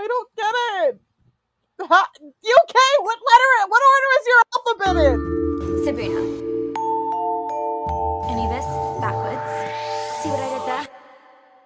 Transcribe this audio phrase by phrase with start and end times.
[0.00, 0.54] I don't get
[0.84, 1.00] it.
[1.80, 3.68] Ha, okay, what letter?
[3.68, 5.18] What order is your alphabet in?
[5.84, 6.22] Sibuna.
[8.30, 8.66] Anubis,
[9.00, 9.50] backwards.
[10.22, 10.86] See what I did there?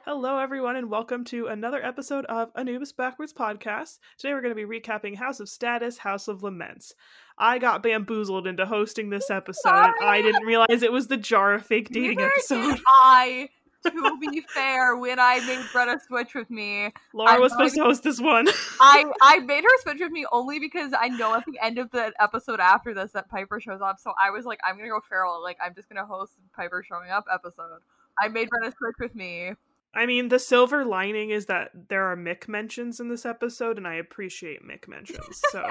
[0.07, 3.99] Hello, everyone, and welcome to another episode of Anubis Backwards Podcast.
[4.17, 6.95] Today, we're going to be recapping House of Status, House of Laments.
[7.37, 9.61] I got bamboozled into hosting this episode.
[9.63, 9.93] Sorry.
[10.01, 12.77] I didn't realize it was the jar of fake dating Neither episode.
[12.77, 13.51] did I,
[13.85, 17.83] to be fair, when I made Greta switch with me, Laura I'm was supposed to
[17.83, 18.49] host this one.
[18.81, 21.91] I I made her switch with me only because I know at the end of
[21.91, 23.99] the episode after this that Piper shows up.
[23.99, 25.43] So I was like, I'm gonna go feral.
[25.43, 27.81] Like I'm just gonna host Piper showing up episode.
[28.23, 29.53] I made Greta switch with me.
[29.95, 33.87] I mean, the silver lining is that there are Mick mentions in this episode, and
[33.87, 35.43] I appreciate Mick mentions.
[35.51, 35.63] So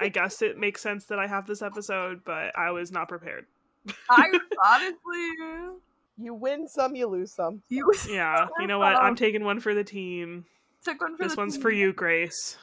[0.00, 3.44] I guess it makes sense that I have this episode, but I was not prepared.
[4.10, 4.24] I
[4.66, 5.78] honestly,
[6.20, 7.62] You win some, you lose some.
[7.68, 8.96] you Yeah, you know what?
[8.96, 10.44] I'm taking one for the team.
[10.84, 11.62] took one for This the one's team.
[11.62, 12.56] for you, Grace.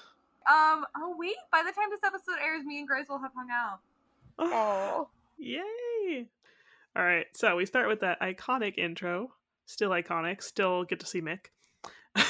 [0.48, 0.86] Um.
[0.96, 1.36] Oh wait.
[1.52, 3.80] By the time this episode airs, me and Grace will have hung out.
[4.38, 5.08] Oh,
[5.38, 6.28] Yay!
[6.96, 9.32] All right, so we start with that iconic intro.
[9.66, 10.42] Still iconic.
[10.44, 11.48] Still get to see Mick.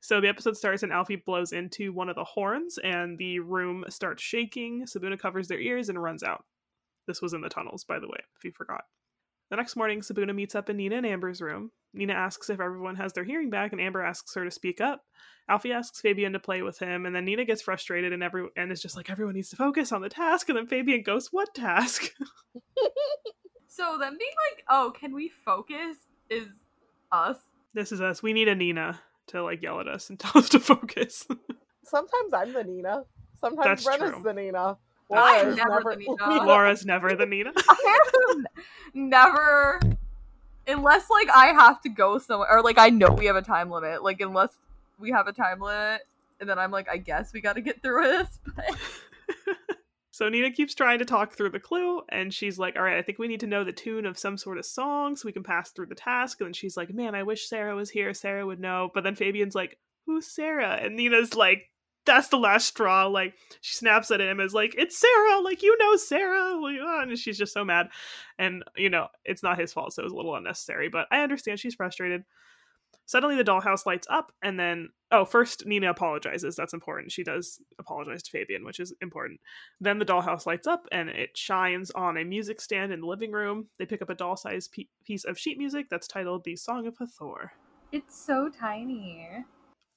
[0.00, 3.84] so the episode starts and Alfie blows into one of the horns and the room
[3.88, 4.84] starts shaking.
[4.86, 6.44] Sibuna covers their ears and runs out.
[7.06, 8.84] This was in the tunnels, by the way, if you forgot.
[9.52, 11.72] The next morning, Sibuna meets up in Nina and Amber's room.
[11.92, 15.04] Nina asks if everyone has their hearing back, and Amber asks her to speak up.
[15.46, 18.72] Alfie asks Fabian to play with him, and then Nina gets frustrated and every and
[18.72, 20.48] is just like, everyone needs to focus on the task.
[20.48, 22.14] And then Fabian goes, "What task?"
[23.68, 25.98] So then being like, oh, can we focus?
[26.30, 26.48] Is
[27.10, 27.36] us.
[27.74, 28.22] this is us.
[28.22, 31.26] We need a Nina to like yell at us and tell us to focus.
[31.84, 33.02] sometimes I'm the Nina.
[33.38, 34.22] Sometimes That's Brenna's true.
[34.22, 34.78] the Nina.
[35.10, 36.44] Laura's never the Nina.
[36.44, 37.52] Laura's never the Nina.
[37.56, 37.98] I
[38.30, 38.46] am
[38.94, 39.80] never
[40.66, 43.70] unless like I have to go somewhere or like I know we have a time
[43.70, 44.02] limit.
[44.02, 44.56] Like unless
[44.98, 46.02] we have a time limit
[46.40, 48.38] and then I'm like, I guess we gotta get through this.
[48.56, 49.76] But
[50.14, 53.02] So Nina keeps trying to talk through the clue, and she's like, "All right, I
[53.02, 55.42] think we need to know the tune of some sort of song so we can
[55.42, 58.12] pass through the task." And then she's like, "Man, I wish Sarah was here.
[58.12, 61.70] Sarah would know." But then Fabian's like, "Who's Sarah?" And Nina's like,
[62.04, 65.40] "That's the last straw." Like she snaps at him, is like, "It's Sarah.
[65.40, 66.54] Like you know Sarah."
[66.84, 67.88] Ah, And she's just so mad,
[68.38, 70.88] and you know it's not his fault, so it was a little unnecessary.
[70.88, 72.24] But I understand she's frustrated.
[73.04, 76.56] Suddenly, the dollhouse lights up, and then oh, first Nina apologizes.
[76.56, 77.12] That's important.
[77.12, 79.40] She does apologize to Fabian, which is important.
[79.80, 83.30] Then the dollhouse lights up and it shines on a music stand in the living
[83.32, 83.66] room.
[83.78, 86.86] They pick up a doll sized pe- piece of sheet music that's titled The Song
[86.86, 87.52] of Hathor.
[87.90, 89.44] it's so tiny.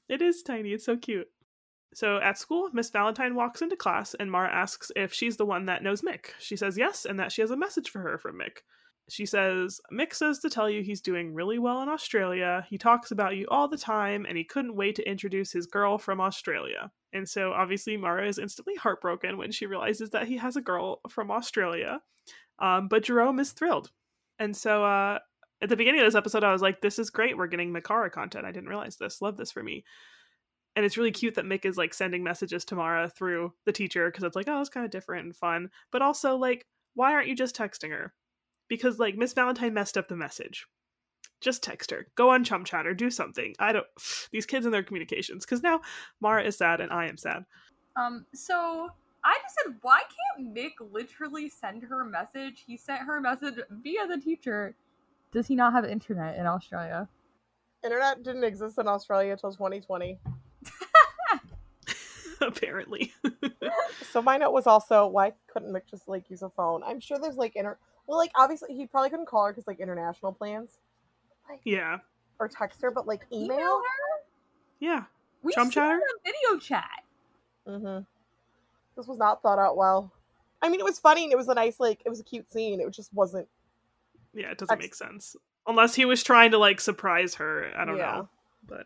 [0.10, 1.30] It is tiny, it's so cute.
[1.94, 5.66] So at school, Miss Valentine walks into class and Mara asks if she's the one
[5.66, 6.28] that knows Mick.
[6.40, 8.64] She says yes, and that she has a message for her from Mick.
[9.08, 12.66] She says, Mick says to tell you he's doing really well in Australia.
[12.70, 15.98] He talks about you all the time, and he couldn't wait to introduce his girl
[15.98, 16.92] from Australia.
[17.14, 21.02] And so obviously, Mara is instantly heartbroken when she realizes that he has a girl
[21.08, 22.02] from Australia.
[22.60, 23.92] Um, but Jerome is thrilled.
[24.40, 25.20] And so uh,
[25.62, 27.38] at the beginning of this episode, I was like, this is great.
[27.38, 28.46] We're getting Mickara content.
[28.46, 29.22] I didn't realize this.
[29.22, 29.86] Love this for me.
[30.76, 34.10] And it's really cute that Mick is like sending messages to Mara through the teacher
[34.10, 35.70] because it's like, oh, it's kind of different and fun.
[35.92, 36.66] But also, like,
[36.96, 38.14] why aren't you just texting her?
[38.68, 40.68] Because like Miss Valentine messed up the message.
[41.42, 42.08] Just text her.
[42.16, 42.94] Go on Chum Chatter.
[42.94, 43.56] Do something.
[43.60, 43.88] I don't.
[44.32, 45.46] These kids and their communications.
[45.46, 45.82] Because now
[46.20, 47.46] Mara is sad and I am sad.
[47.96, 48.90] Um, so
[49.24, 52.64] I just said, why can't Mick literally send her a message?
[52.68, 54.76] He sent her a message via the teacher.
[55.32, 57.08] Does he not have internet in Australia?
[57.86, 60.18] internet didn't exist in Australia until 2020.
[62.56, 63.14] Apparently.
[64.12, 66.84] So my note was also why couldn't Mick just like use a phone?
[66.86, 67.78] I'm sure there's like inter.
[68.08, 70.78] Well, like obviously he probably couldn't call her because like international plans,
[71.50, 71.98] like yeah.
[72.40, 73.76] or text her, but like Email email.
[73.78, 74.24] her?
[74.80, 75.04] Yeah.
[75.44, 76.00] We Chum still chatter?
[76.24, 77.04] video chat.
[77.68, 78.04] Mm-hmm.
[78.96, 80.14] This was not thought out well.
[80.62, 82.50] I mean, it was funny and it was a nice like it was a cute
[82.50, 82.80] scene.
[82.80, 83.48] It just wasn't.
[84.34, 84.52] Yeah.
[84.52, 85.36] It doesn't Ex- make sense.
[85.68, 87.70] Unless he was trying to like surprise her.
[87.76, 88.12] I don't Yeah.
[88.16, 88.30] know.
[88.66, 88.86] But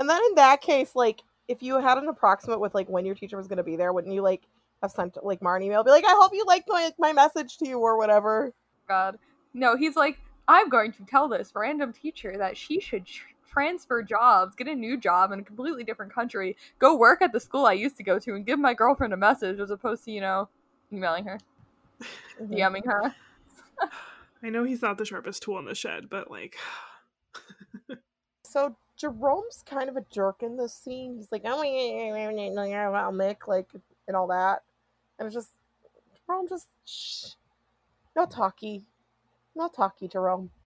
[0.00, 3.14] And then in that case, like if you had an approximate with like when your
[3.14, 4.42] teacher was going to be there, wouldn't you like
[4.82, 7.58] have sent like Mar an email, be like, I hope you liked my my message
[7.58, 8.52] to you or whatever.
[8.88, 9.18] God.
[9.54, 10.18] No, he's like,
[10.48, 14.74] I'm going to tell this random teacher that she should tr- transfer jobs, get a
[14.74, 18.02] new job in a completely different country, go work at the school I used to
[18.02, 20.48] go to, and give my girlfriend a message as opposed to, you know,
[20.92, 21.38] emailing her,
[22.40, 22.50] Mhm.
[22.50, 23.14] DMing her.
[24.42, 26.56] I know he's not the sharpest tool in the shed, but like,
[28.44, 31.16] So Jerome's kind of a jerk in this scene.
[31.16, 33.68] He's like, oh, I'll Mick, like,
[34.06, 34.62] and all that.
[35.18, 35.50] And it's just,
[36.26, 37.34] Jerome just, shh.
[38.16, 38.84] No talky.
[39.56, 40.50] No talky, Jerome.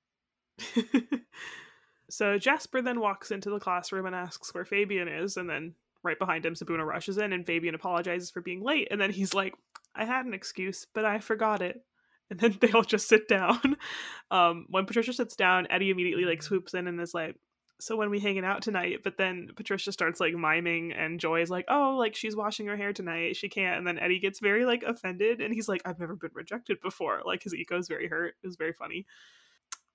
[2.10, 6.18] So Jasper then walks into the classroom and asks where Fabian is, and then right
[6.18, 9.54] behind him, Sibuna rushes in, and Fabian apologizes for being late, and then he's like,
[9.94, 11.84] "I had an excuse, but I forgot it."
[12.30, 13.76] And then they all just sit down.
[14.30, 17.36] Um, when Patricia sits down, Eddie immediately like swoops in and is like,
[17.80, 21.50] "So when we hanging out tonight?" But then Patricia starts like miming, and Joy is
[21.50, 24.64] like, "Oh, like she's washing her hair tonight, she can't." And then Eddie gets very
[24.64, 28.08] like offended, and he's like, "I've never been rejected before." Like his ego is very
[28.08, 28.34] hurt.
[28.42, 29.06] It was very funny.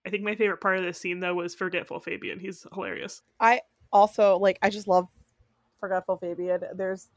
[0.06, 2.40] I think my favorite part of this scene though was forgetful Fabian.
[2.40, 3.22] He's hilarious.
[3.40, 5.08] I also like I just love
[5.80, 6.64] Forgetful Fabian.
[6.76, 7.10] There's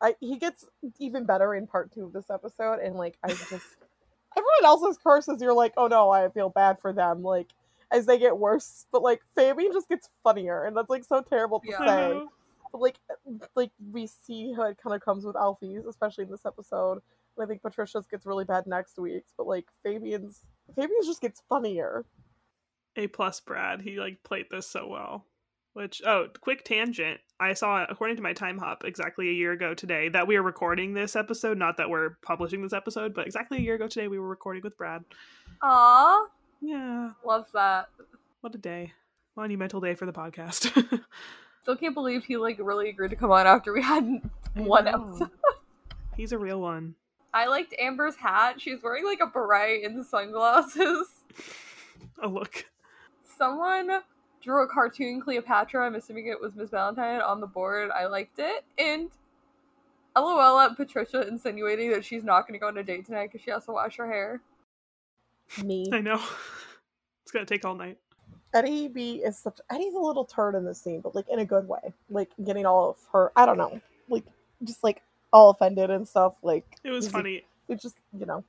[0.00, 0.64] I he gets
[0.98, 3.50] even better in part two of this episode and like I just
[4.36, 7.48] everyone else's curses you're like, oh no, I feel bad for them, like
[7.94, 8.86] as they get worse.
[8.92, 11.86] But like Fabian just gets funnier and that's like so terrible to Yeah.
[11.86, 12.22] Say.
[12.72, 16.30] But like uh, like we see how it kind of comes with Alfie's, especially in
[16.30, 17.00] this episode.
[17.36, 19.24] And I think Patricia's gets really bad next week.
[19.38, 20.42] but like Fabian's
[20.74, 22.04] Fabian's just gets funnier.
[22.96, 23.80] A plus Brad.
[23.82, 25.24] He like played this so well.
[25.72, 27.18] Which oh, quick tangent.
[27.40, 30.42] I saw according to my time hop exactly a year ago today that we are
[30.42, 31.58] recording this episode.
[31.58, 34.62] Not that we're publishing this episode, but exactly a year ago today we were recording
[34.62, 35.02] with Brad.
[35.62, 36.26] Aw,
[36.64, 37.90] Yeah, love that.
[38.40, 38.92] what a day!
[39.36, 40.70] Monumental day for the podcast.
[41.62, 44.22] Still can't believe he like really agreed to come on after we had
[44.54, 45.30] one episode.
[46.16, 46.94] He's a real one.
[47.34, 48.60] I liked Amber's hat.
[48.62, 51.06] She's wearing like a beret and sunglasses.
[52.22, 52.64] Oh look.
[53.36, 53.90] Someone
[54.40, 55.84] drew a cartoon Cleopatra.
[55.84, 57.90] I'm assuming it was Miss Valentine on the board.
[57.90, 58.64] I liked it.
[58.78, 59.10] And
[60.16, 63.44] LOL at Patricia insinuating that she's not going to go on a date tonight because
[63.44, 64.40] she has to wash her hair.
[65.62, 65.88] Me.
[65.92, 66.20] I know.
[67.22, 67.96] It's gonna take all night.
[68.52, 71.44] Eddie B is such Eddie's a little turd in this scene, but like in a
[71.46, 71.94] good way.
[72.10, 73.80] Like getting all of her I don't know.
[74.10, 74.24] Like
[74.62, 75.00] just like
[75.32, 76.34] all offended and stuff.
[76.42, 77.46] Like It was funny.
[77.66, 78.44] It's just you know.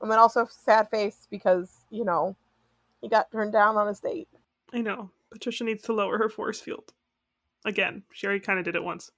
[0.00, 2.34] And then also sad face because, you know,
[3.00, 4.28] he got turned down on his date.
[4.72, 5.10] I know.
[5.30, 6.92] Patricia needs to lower her force field.
[7.64, 9.10] Again, Sherry kind of did it once.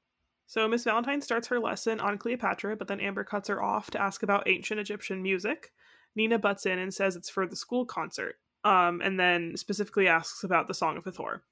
[0.46, 4.02] So Miss Valentine starts her lesson on Cleopatra, but then Amber cuts her off to
[4.02, 5.72] ask about ancient Egyptian music.
[6.14, 10.44] Nina butts in and says it's for the school concert, um, and then specifically asks
[10.44, 11.42] about the Song of Hathor.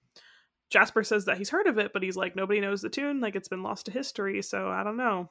[0.70, 3.34] Jasper says that he's heard of it, but he's like, nobody knows the tune, like
[3.34, 5.28] it's been lost to history, so I don't know.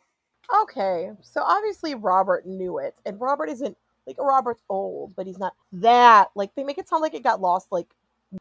[0.64, 1.12] Okay.
[1.22, 2.96] So obviously Robert knew it.
[3.06, 3.78] And Robert isn't
[4.08, 7.42] like Robert's old, but he's not that like they make it sound like it got
[7.42, 7.88] lost like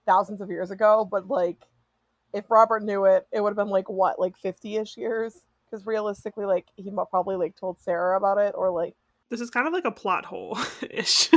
[0.07, 1.67] thousands of years ago, but like
[2.33, 5.43] if Robert knew it, it would have been like what, like 50ish years?
[5.71, 8.95] Because realistically, like he probably like told Sarah about it, or like
[9.31, 10.59] This is kind of like a plot hole
[10.91, 11.31] ish.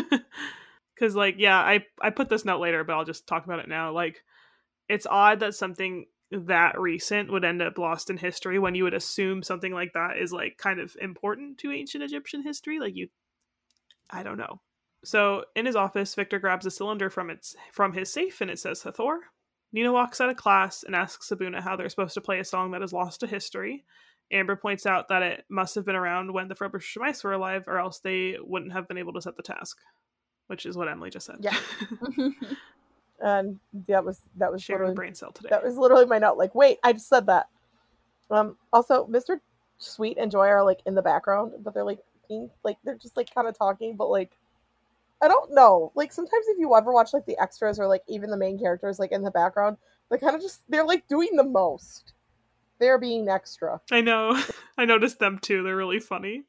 [0.95, 3.67] Because, like, yeah, I, I put this note later, but I'll just talk about it
[3.67, 3.91] now.
[3.91, 4.23] Like,
[4.87, 8.93] it's odd that something that recent would end up lost in history when you would
[8.93, 12.79] assume something like that is like kind of important to ancient Egyptian history.
[12.79, 13.09] Like you
[14.09, 14.61] I don't know.
[15.03, 18.59] So in his office, Victor grabs a cylinder from its from his safe and it
[18.59, 19.19] says Hathor.
[19.73, 22.71] Nina walks out of class and asks Sibuna how they're supposed to play a song
[22.71, 23.85] that is lost to history.
[24.31, 27.79] Amber points out that it must have been around when the Frobisher-Smythes were alive, or
[27.79, 29.77] else they wouldn't have been able to set the task.
[30.47, 31.37] Which is what Emily just said.
[31.39, 31.55] Yeah.
[33.21, 35.49] and that was that was Sharing literally brain cell today.
[35.49, 36.37] that was literally my note.
[36.37, 37.47] Like, wait, I just said that.
[38.29, 38.57] Um.
[38.73, 39.39] Also, Mr.
[39.77, 43.17] Sweet and Joy are like in the background, but they're like being like they're just
[43.17, 44.31] like kind of talking, but like
[45.21, 45.91] I don't know.
[45.95, 48.99] Like sometimes if you ever watch like the extras or like even the main characters
[48.99, 49.77] like in the background,
[50.09, 52.13] they kind of just they're like doing the most.
[52.81, 53.79] They're being extra.
[53.91, 54.41] I know.
[54.77, 55.61] I noticed them too.
[55.61, 56.43] They're really funny.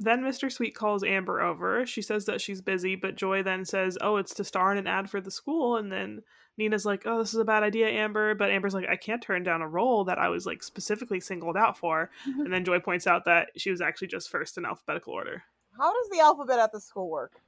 [0.00, 0.50] Then Mr.
[0.50, 1.86] Sweet calls Amber over.
[1.86, 4.88] She says that she's busy, but Joy then says, Oh, it's to star in an
[4.88, 5.76] ad for the school.
[5.76, 6.22] And then
[6.56, 8.34] Nina's like, Oh, this is a bad idea, Amber.
[8.34, 11.56] But Amber's like, I can't turn down a role that I was like specifically singled
[11.56, 12.10] out for.
[12.28, 12.40] Mm-hmm.
[12.40, 15.44] And then Joy points out that she was actually just first in alphabetical order.
[15.78, 17.40] How does the alphabet at the school work?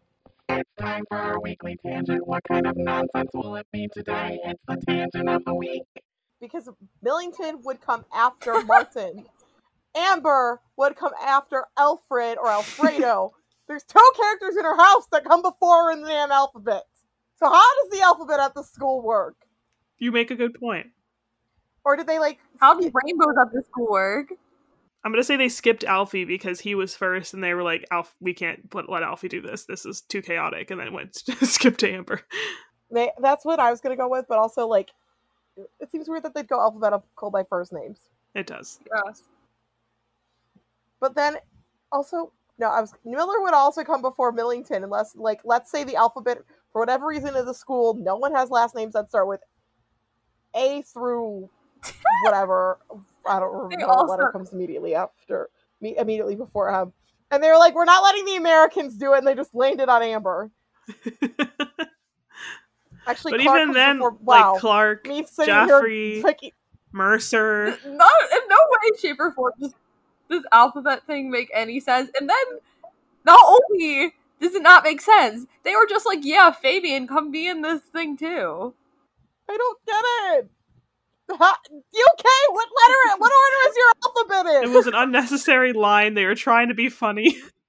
[0.48, 2.24] It's time for our weekly tangent.
[2.24, 4.38] What kind of nonsense will it be today?
[4.44, 5.86] It's the tangent of the week.
[6.40, 6.68] Because
[7.02, 9.26] Millington would come after Martin.
[9.96, 13.32] Amber would come after Alfred or Alfredo.
[13.68, 16.82] There's two characters in her house that come before her in the damn alphabet.
[17.36, 19.36] So how does the alphabet at the school work?
[19.98, 20.88] You make a good point.
[21.84, 24.28] Or did they like How do rainbows at the school work?
[25.04, 28.14] I'm gonna say they skipped Alfie because he was first, and they were like, "Alf,
[28.20, 29.64] we can't put, let Alfie do this.
[29.64, 32.20] This is too chaotic." And then went skip to Amber.
[32.90, 34.90] They, that's what I was gonna go with, but also like
[35.56, 37.98] it seems weird that they'd go alphabetical by first names.
[38.34, 38.78] It does.
[39.06, 39.22] Yes.
[41.00, 41.36] But then
[41.92, 45.96] also no, I was Miller would also come before Millington unless like let's say the
[45.96, 46.38] alphabet
[46.72, 49.40] for whatever reason in the school, no one has last names that start with
[50.54, 51.48] A through
[52.24, 52.78] whatever.
[53.26, 55.48] I don't remember what letter start- comes immediately after
[55.80, 56.92] me immediately before him.
[57.30, 59.88] And they were like, We're not letting the Americans do it, and they just landed
[59.88, 60.50] on Amber.
[63.06, 64.52] Actually, but Clarke even then, before- wow.
[64.52, 66.52] like Clarke, me sitting Jaffray, here, picking-
[66.92, 67.78] Mercer.
[67.84, 69.74] No, in no way, shape, or form does
[70.28, 72.10] this alphabet thing make any sense.
[72.18, 72.44] And then,
[73.24, 77.46] not only does it not make sense, they were just like, "Yeah, Fabian, come be
[77.46, 78.74] in this thing too."
[79.48, 80.04] I don't get
[80.38, 80.50] it.
[81.30, 83.18] Ha- UK, what letter?
[83.18, 84.70] What order is your alphabet in?
[84.70, 86.14] It was an unnecessary line.
[86.14, 87.36] They were trying to be funny.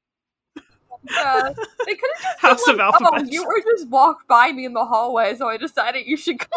[1.10, 1.54] Yeah,
[1.86, 4.66] they could have just House been of like, "Oh, you were just walked by me
[4.66, 6.50] in the hallway, so I decided you should come."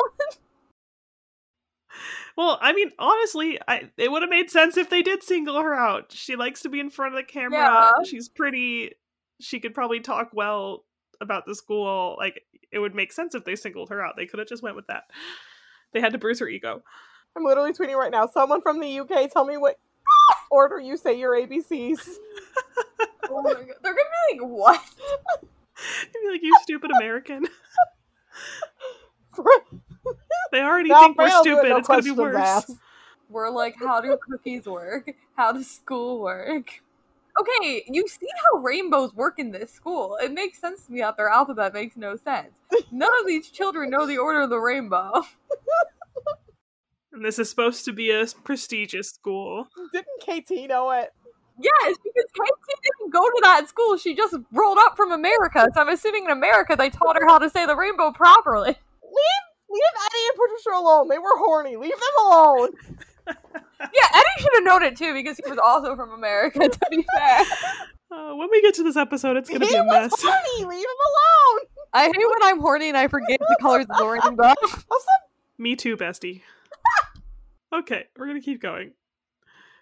[2.37, 5.75] Well, I mean, honestly, I, it would have made sense if they did single her
[5.75, 6.11] out.
[6.11, 7.59] She likes to be in front of the camera.
[7.59, 7.93] Yeah.
[8.05, 8.93] She's pretty.
[9.41, 10.85] She could probably talk well
[11.21, 12.17] about the school.
[12.19, 14.15] Like, it would make sense if they singled her out.
[14.17, 15.05] They could have just went with that.
[15.93, 16.83] They had to bruise her ego.
[17.37, 18.27] I'm literally tweeting right now.
[18.27, 19.79] Someone from the UK, tell me what
[20.51, 22.09] order you say your ABCs.
[23.31, 24.81] oh my god, they're gonna be like, "What?"
[25.77, 27.47] I'd be like, you stupid American.
[30.53, 31.69] They already Now, think we're Freya's doing stupid.
[31.71, 32.37] no it's gonna be worse.
[32.37, 32.77] asked.
[33.29, 35.11] We're like, how do cookies work?
[35.37, 36.69] How does school work?
[37.41, 40.17] Okay, you see how rainbows work in this school.
[40.23, 42.53] It makes sense to me that their alphabet makes no sense.
[42.93, 45.11] None of these children know the order of the rainbow.
[47.15, 49.69] And this is supposed to be a prestigious school.
[49.93, 51.11] Didn't KT know it?
[51.61, 53.97] Yes, because KT didn't go to that school.
[53.97, 55.69] She just rolled up from America.
[55.75, 58.71] So I'm assuming in America they taught her how to say the rainbow properly.
[58.71, 61.09] Leave, leave Eddie and Patricia alone.
[61.09, 61.77] They were horny.
[61.77, 62.71] Leave them alone.
[63.81, 67.05] Yeah, Eddie should have known it too because he was also from America, to be
[67.15, 67.41] fair.
[68.11, 70.23] Uh, when we get to this episode, it's gonna he be a was mess.
[70.23, 70.65] horny.
[70.65, 71.67] Leave him alone.
[71.93, 74.55] I hate when I'm horny and I forget the colors of the rainbow.
[74.91, 75.07] Also,
[75.59, 76.43] Me too, bestie.
[77.75, 78.93] Okay, we're gonna keep going.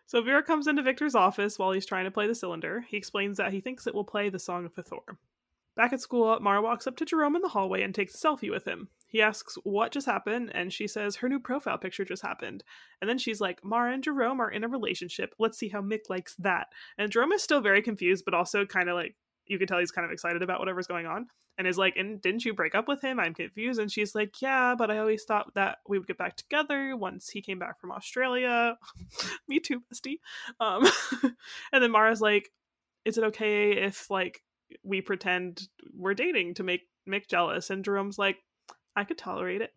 [0.07, 2.85] So Vera comes into Victor's office while he's trying to play the cylinder.
[2.89, 5.19] He explains that he thinks it will play the Song of Hathor.
[5.75, 8.51] Back at school, Mara walks up to Jerome in the hallway and takes a selfie
[8.51, 8.89] with him.
[9.07, 12.63] He asks what just happened, and she says her new profile picture just happened.
[13.01, 15.35] And then she's like, Mara and Jerome are in a relationship.
[15.39, 16.69] Let's see how Mick likes that.
[16.99, 19.91] And Jerome is still very confused, but also kind of like, you can tell he's
[19.91, 21.27] kind of excited about whatever's going on
[21.59, 23.21] and is like, and didn't you break up with him?
[23.21, 23.81] I'm confused.
[23.81, 27.29] And she's like, yeah, but I always thought that we would get back together once
[27.29, 28.77] he came back from Australia.
[29.49, 30.21] Me too, bestie.
[30.61, 30.87] Um,
[31.73, 32.51] and then Mara's like,
[33.05, 34.43] is it okay if like
[34.83, 37.71] we pretend we're dating to make Mick jealous?
[37.71, 38.37] And Jerome's like,
[38.97, 39.71] I could tolerate it.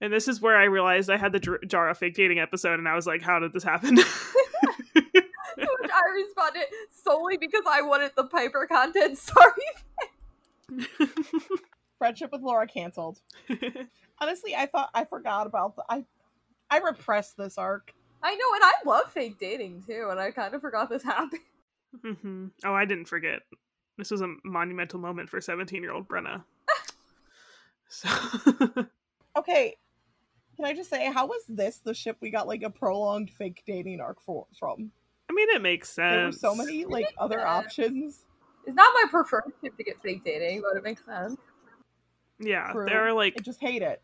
[0.00, 2.88] And this is where I realized I had the Jar- Jara fake dating episode, and
[2.88, 3.98] I was like, how did this happen?
[6.14, 9.18] To responded solely because I wanted the Piper content.
[9.18, 9.52] Sorry.
[11.98, 13.20] friendship with Laura canceled.
[14.20, 15.84] Honestly, I thought I forgot about the.
[15.88, 16.04] I
[16.70, 17.92] I repressed this arc.
[18.22, 21.40] I know, and I love fake dating too, and I kind of forgot this happened.
[22.02, 23.40] hmm Oh, I didn't forget.
[23.96, 26.42] This was a monumental moment for 17 year old Brenna.
[27.88, 28.08] So,
[29.36, 29.76] Okay,
[30.56, 33.62] can I just say how was this the ship we got like a prolonged fake
[33.66, 34.90] dating arc for from?
[35.30, 36.40] I mean, it makes sense.
[36.40, 37.54] There were so many like other Yeah.
[37.56, 38.24] options.
[38.66, 41.36] It's not my preferred tip to get fake dating, but it makes sense.
[42.38, 42.86] Yeah, True.
[42.86, 44.02] there are like I just hate it.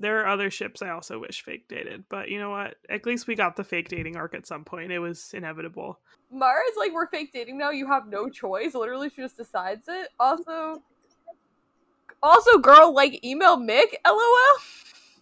[0.00, 2.76] there are other ships I also wish fake dated, but you know what?
[2.88, 4.90] At least we got the fake dating arc at some point.
[4.90, 6.00] It was inevitable.
[6.30, 7.70] Mara's like, we're fake dating now.
[7.70, 8.74] You have no choice.
[8.74, 10.08] Literally, she just decides it.
[10.18, 10.82] Also,
[12.22, 13.94] also, girl, like email Mick.
[14.06, 14.58] LOL.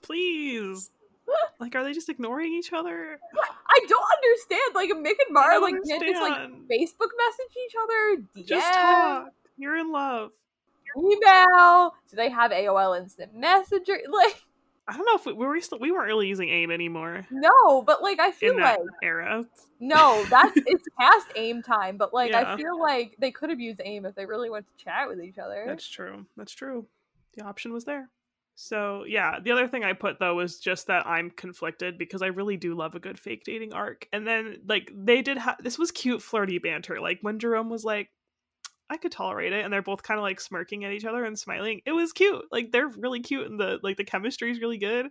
[0.02, 0.90] Please.
[1.58, 3.18] Like, are they just ignoring each other?
[3.68, 4.74] I don't understand.
[4.74, 6.38] Like Mick and Mara like can't just like.
[6.70, 8.22] Facebook message each other.
[8.36, 9.26] DM, Just talk.
[9.56, 10.30] You're in love.
[10.96, 11.94] email.
[12.08, 13.98] Do they have AOL Instant Messenger?
[14.10, 14.42] Like,
[14.88, 17.82] I don't know if we were we still we weren't really using AIM anymore no,
[17.82, 19.44] but like I feel like era.
[19.78, 21.96] no, that's it's past AIM time.
[21.96, 22.54] But like Yeah.
[22.54, 25.20] I feel like they could have used AIM if they really went to chat with
[25.22, 25.62] each other.
[25.66, 26.26] That's true.
[26.36, 26.86] That's true.
[27.36, 28.08] The option was there.
[28.62, 32.26] So yeah, the other thing I put though was just that I'm conflicted because I
[32.26, 34.06] really do love a good fake dating arc.
[34.12, 37.00] And then like they did have this was cute flirty banter.
[37.00, 38.10] Like when Jerome was like,
[38.90, 41.38] I could tolerate it, and they're both kind of like smirking at each other and
[41.38, 41.80] smiling.
[41.86, 42.42] It was cute.
[42.52, 45.06] Like they're really cute, and the like the chemistry is really good.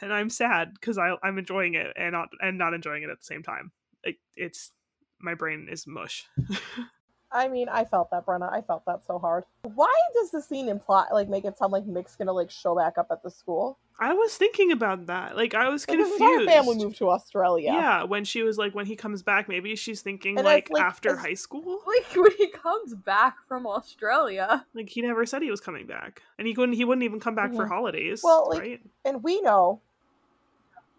[0.00, 3.18] And I'm sad because I I'm enjoying it and not and not enjoying it at
[3.18, 3.72] the same time.
[4.06, 4.72] Like it's
[5.20, 6.24] my brain is mush.
[7.32, 8.52] I mean, I felt that, Brenna.
[8.52, 9.44] I felt that so hard.
[9.62, 12.98] Why does the scene imply like make it sound like Mick's gonna like show back
[12.98, 13.78] up at the school?
[14.02, 15.36] I was thinking about that.
[15.36, 16.20] Like I was Like, confused.
[16.22, 17.70] his entire family moved to Australia.
[17.72, 18.02] Yeah.
[18.04, 21.10] when she was like, when he comes back, maybe she's thinking like, it's, like, after
[21.10, 21.80] it's- high school.
[21.86, 24.64] Like when he comes back from Australia.
[24.74, 26.76] Like he never said he was coming back, and he wouldn't.
[26.76, 27.68] He wouldn't even come back for Mhm.
[27.68, 28.22] holidays.
[28.24, 28.80] Well, like- right?
[29.04, 29.80] And we know.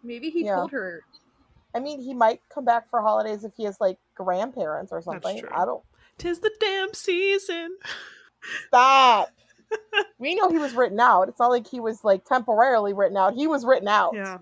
[0.03, 0.55] Maybe he Yeah.
[0.55, 1.01] told her.
[1.73, 5.39] I mean, he might come back for holidays if he has like grandparents or something.
[5.39, 5.49] true.
[5.53, 5.83] I don't
[6.17, 7.77] Tis the damn season.
[8.67, 9.29] stop.
[10.19, 11.29] we know he was written out.
[11.29, 13.33] It's not like he was like temporarily written out.
[13.33, 14.13] He was written out.
[14.15, 14.39] Yeah.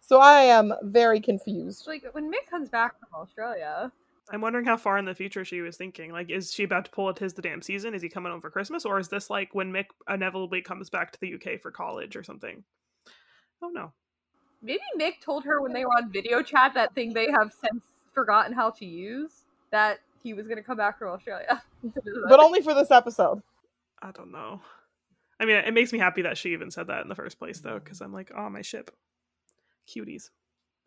[0.00, 1.86] So I am very confused.
[1.86, 3.92] Like when Mick comes back from Australia.
[4.32, 6.12] I'm wondering how far in the future she was thinking.
[6.12, 7.94] Like, is she about to pull it his the damn season?
[7.94, 8.84] Is he coming home for Christmas?
[8.84, 12.22] Or is this like when Mick inevitably comes back to the UK for college or
[12.22, 12.62] something?
[13.62, 13.92] Oh no.
[14.62, 17.82] Maybe Mick told her when they were on video chat that thing they have since
[18.12, 21.62] forgotten how to use that he was going to come back from Australia.
[22.28, 23.42] But only for this episode.
[24.02, 24.60] I don't know.
[25.40, 27.60] I mean, it makes me happy that she even said that in the first place,
[27.60, 28.90] though, because I'm like, oh, my ship.
[29.88, 30.28] Cuties.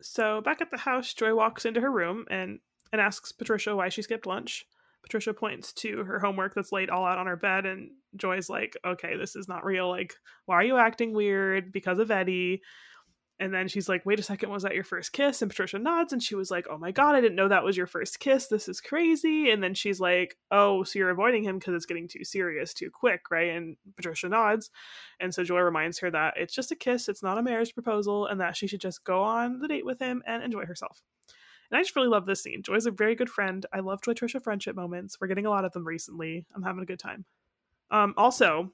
[0.00, 2.60] So back at the house, Joy walks into her room and,
[2.92, 4.66] and asks Patricia why she skipped lunch.
[5.02, 8.76] Patricia points to her homework that's laid all out on her bed, and Joy's like,
[8.86, 9.88] okay, this is not real.
[9.88, 10.14] Like,
[10.46, 11.72] why are you acting weird?
[11.72, 12.62] Because of Eddie.
[13.40, 15.42] And then she's like, wait a second, was that your first kiss?
[15.42, 17.76] And Patricia nods and she was like, oh my God, I didn't know that was
[17.76, 18.46] your first kiss.
[18.46, 19.50] This is crazy.
[19.50, 22.90] And then she's like, oh, so you're avoiding him because it's getting too serious too
[22.92, 23.50] quick, right?
[23.50, 24.70] And Patricia nods.
[25.18, 28.26] And so Joy reminds her that it's just a kiss, it's not a marriage proposal,
[28.26, 31.02] and that she should just go on the date with him and enjoy herself.
[31.70, 32.62] And I just really love this scene.
[32.62, 33.66] Joy's a very good friend.
[33.72, 35.16] I love Joy Trisha friendship moments.
[35.20, 36.46] We're getting a lot of them recently.
[36.54, 37.24] I'm having a good time.
[37.90, 38.70] Um, also,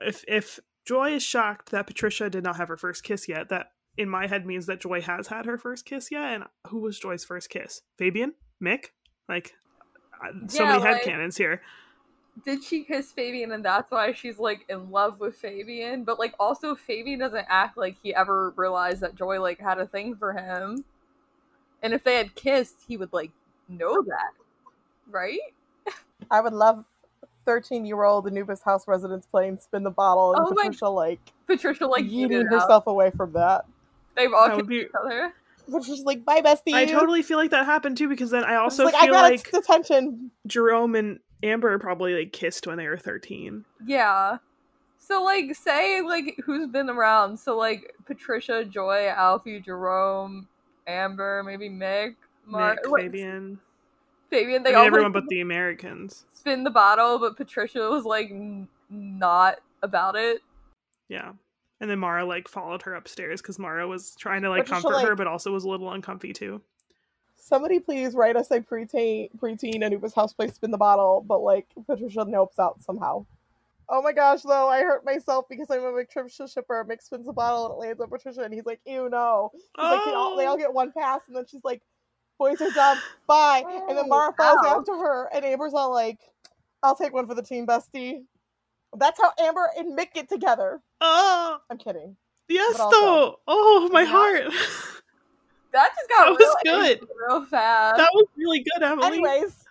[0.00, 3.68] if if Joy is shocked that Patricia did not have her first kiss yet, that
[3.96, 6.22] in my head means that Joy has had her first kiss yet.
[6.34, 7.82] And who was Joy's first kiss?
[7.96, 8.34] Fabian?
[8.62, 8.86] Mick?
[9.28, 9.54] Like,
[10.48, 11.62] so Yeah, many like- headcanons here.
[12.44, 16.02] Did she kiss Fabian and that's why she's like in love with Fabian?
[16.02, 19.86] But like also Fabian doesn't act like he ever realized that Joy like had a
[19.86, 20.84] thing for him.
[21.80, 23.30] And if they had kissed, he would like
[23.68, 24.32] know that.
[25.08, 25.38] Right?
[26.28, 26.84] I would love
[27.46, 31.20] 13 year old Anubis house residents playing spin the bottle and Oh my- Patricia like,
[31.46, 32.52] Patricia like yeeting yeeted out.
[32.62, 33.64] herself away from that.
[34.16, 35.32] They've all That kissed would be- each other.
[35.66, 36.74] Patricia's like, bye bestie.
[36.74, 39.14] I totally feel like that happened too because then I She's also like, I feel
[39.14, 40.30] got like its attention.
[40.46, 43.64] Jerome and Amber probably like kissed when they were 13.
[43.86, 44.36] Yeah.
[44.98, 47.38] So like say like who's been around?
[47.38, 50.48] So like Patricia, Joy, Alfie, Jerome,
[50.86, 52.16] Amber, maybe Mick,
[52.46, 53.58] Mar- Nick, what- Fabian.
[54.30, 54.60] Fabian.
[54.60, 56.26] I They mean, all everyone like, but the Americans.
[56.34, 60.42] spin the bottle, but Patricia was like n- not about it.
[61.08, 61.32] Yeah.
[61.84, 65.06] And then Mara like followed her upstairs because Mara was trying to like Patricia, comfort
[65.06, 66.62] her, but also was a little uncomfy too.
[67.36, 71.66] Somebody please write us a preteen preteen Anubis house play spin the bottle, but like
[71.86, 73.26] Patricia nopes out somehow.
[73.90, 76.86] Oh my gosh, though, I hurt myself because I'm a Patricia shipper.
[76.88, 79.50] Mick spins the bottle and it lands on Patricia, and he's like, ew, no.
[79.52, 80.56] He's like, they all, they all oh.
[80.56, 81.82] get one pass, and then she's like,
[82.38, 83.62] boys are done, bye.
[83.66, 84.78] And then Oh, Mara falls ow.
[84.78, 86.20] after her, and Amber's all like,
[86.82, 88.22] I'll take one for the team, bestie.
[88.96, 90.80] That's how Amber and Mick get together.
[91.00, 92.16] Oh, I'm kidding.
[92.48, 93.40] yes, But also- though.
[93.46, 94.06] Oh, my Yeah.
[94.08, 94.52] heart.
[95.72, 97.08] That just got That was real good.
[97.28, 97.96] real fast.
[97.96, 99.06] that was really good, Emily.
[99.08, 99.64] Anyways,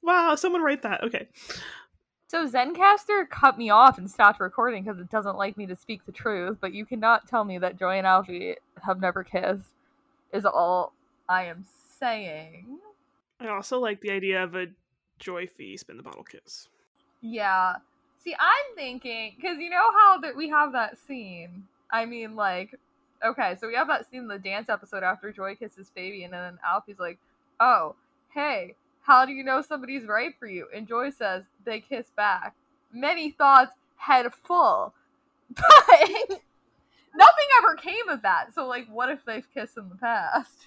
[0.00, 1.02] Wow, someone write that.
[1.02, 1.26] Okay.
[2.28, 6.06] So Zencastr cut me off and stopped recording because it doesn't like me to speak
[6.06, 6.58] the truth.
[6.60, 8.54] But you cannot tell me that Joy and Alfie
[8.84, 9.70] have never kissed.
[10.32, 10.92] Is all
[11.28, 11.64] I am
[11.98, 12.78] saying.
[13.40, 14.66] I also like the idea of a
[15.18, 16.68] joy fee spin the bottle kiss.
[17.20, 17.76] Yeah.
[18.26, 21.62] See, I'm thinking because you know how that we have that scene.
[21.92, 22.74] I mean, like,
[23.24, 26.32] okay, so we have that scene in the dance episode after Joy kisses Baby, and
[26.32, 27.20] then Alfie's like,
[27.60, 27.94] "Oh,
[28.34, 32.56] hey, how do you know somebody's right for you?" And Joy says they kiss back.
[32.92, 34.92] Many thoughts, head full,
[35.54, 36.08] but
[37.14, 38.52] nothing ever came of that.
[38.56, 40.66] So, like, what if they've kissed in the past?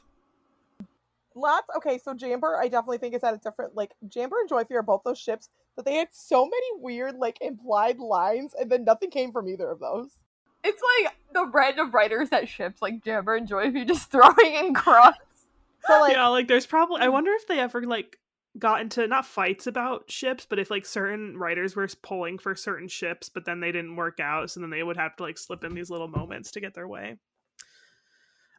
[1.35, 1.67] lots.
[1.77, 3.75] Okay, so Jamber, I definitely think is at a different.
[3.75, 7.37] Like Jamber and Joyfree are both those ships that they had so many weird like
[7.39, 10.17] implied lines, and then nothing came from either of those.
[10.61, 14.73] It's like the random writers that ships, like Jamber and Joy, who just throwing in
[14.73, 15.15] crumbs.
[15.87, 17.13] So like, yeah, like there's probably I mm.
[17.13, 18.17] wonder if they ever like
[18.57, 22.89] got into not fights about ships, but if like certain writers were pulling for certain
[22.89, 25.63] ships, but then they didn't work out, so then they would have to like slip
[25.63, 27.15] in these little moments to get their way.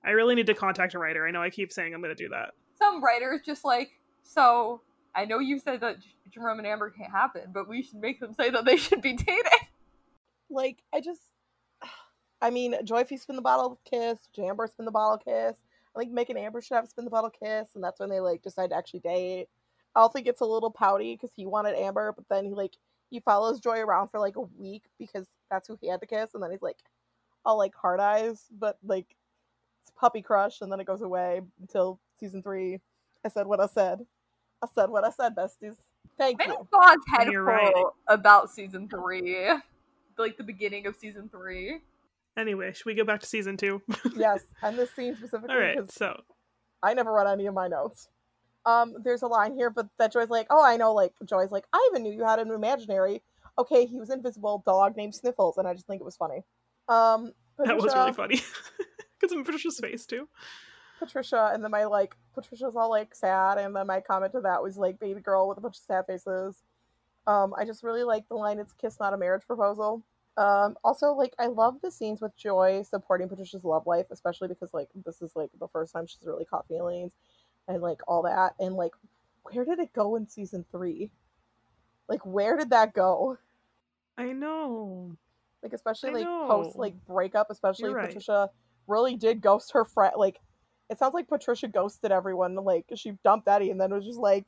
[0.03, 1.27] I really need to contact a writer.
[1.27, 2.53] I know I keep saying I'm going to do that.
[2.79, 3.91] some writers just like
[4.23, 4.81] so
[5.15, 5.97] i know you said that
[6.33, 9.15] jerome and amber can't happen but we should make them say that they should be
[9.15, 9.45] dating
[10.51, 11.21] like I just,
[12.43, 15.57] I mean, Joyfree spin the bottle kiss, Jamber spin the bottle kiss.
[15.95, 18.21] I think Mick and Amber should have spin the bottle kiss, and that's when they
[18.21, 19.47] like decide to actually date.
[19.97, 22.75] Alfie gets a little pouty because he wanted Amber, but then he like
[23.11, 26.35] he follows Joy around for like a week because that's who he had to kiss,
[26.35, 26.79] and then he's like
[27.45, 29.17] all like hard eyes, but like
[29.83, 32.79] it's puppy crush, and then it goes away until season three.
[33.25, 34.07] I said what I said.
[34.63, 35.77] I said what I said, besties.
[36.19, 36.69] Thank many you.
[36.71, 37.85] thoughts head You're full right.
[38.09, 39.49] about season three
[40.19, 41.81] like the beginning of season three
[42.37, 43.83] Anyway, should we go back to season two?
[44.17, 46.21] Yes, and this scene specifically All right, so
[46.83, 48.09] I never read any of my notes.
[48.67, 51.65] Um, there's a line here, but that Joy's like, "Oh, I know." Like Joy's like,
[51.73, 53.23] "I even knew you had an imaginary
[53.61, 56.43] okay, he was invisible, dog named Sniffles, and I just think it was funny.
[56.89, 58.43] Um, That was really funny.
[59.21, 60.27] Because of Patricia's face too.
[61.01, 64.63] Patricia, and then my like Patricia's all like sad, and then my comment to that
[64.63, 66.63] was like baby girl with a bunch of sad faces.
[67.27, 70.05] Um, I just really like the line "It's kiss, not a marriage proposal."
[70.37, 74.73] Um, also, like I love the scenes with Joy supporting Patricia's love life, especially because
[74.73, 77.13] like this is like the first time she's really caught feelings,
[77.67, 78.93] and like all that, and like
[79.43, 81.11] where did it go in season three?
[82.09, 83.39] Like where did that go?
[84.17, 85.17] I know.
[85.63, 88.07] Like especially I like post like breakup, especially right.
[88.07, 88.51] Patricia
[88.87, 90.15] really did ghost her friend.
[90.17, 90.39] Like
[90.91, 92.55] it sounds like Patricia ghosted everyone.
[92.57, 94.47] Like she dumped Eddie and then was just like,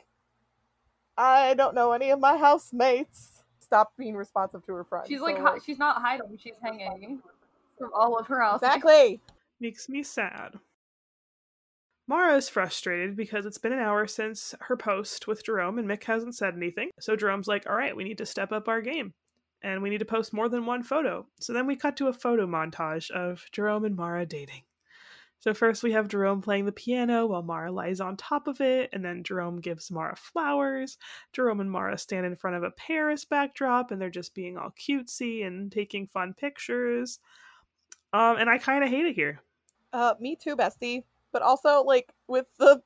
[1.17, 3.43] I don't know any of my housemates.
[3.61, 5.09] Stop being responsive to her friends.
[5.09, 6.37] She's like, So, hi- she's not hiding.
[6.39, 7.21] She's hanging
[7.79, 8.61] from all of her house.
[8.63, 9.21] exactly.
[9.61, 10.55] Makes me sad.
[12.09, 16.05] Mara is frustrated because it's been an hour since her post with Jerome and Mick
[16.05, 16.91] hasn't said anything.
[17.01, 19.15] So Jerome's like, all right, we need to step up our game
[19.63, 21.27] and we need to post more than one photo.
[21.41, 24.63] So then we cut to a photo montage of Jerome and Mara dating.
[25.43, 28.91] So first we have Jerome playing the piano while Mara lies on top of it,
[28.93, 30.99] and then Jerome gives Mara flowers.
[31.33, 34.73] Jerome and Mara stand in front of a Paris backdrop and they're just being all
[34.79, 37.19] cutesy and taking fun pictures.
[38.13, 39.43] Um, and I kind of hate it here.
[39.93, 41.03] Uh, me too, bestie.
[41.33, 42.81] But also like with the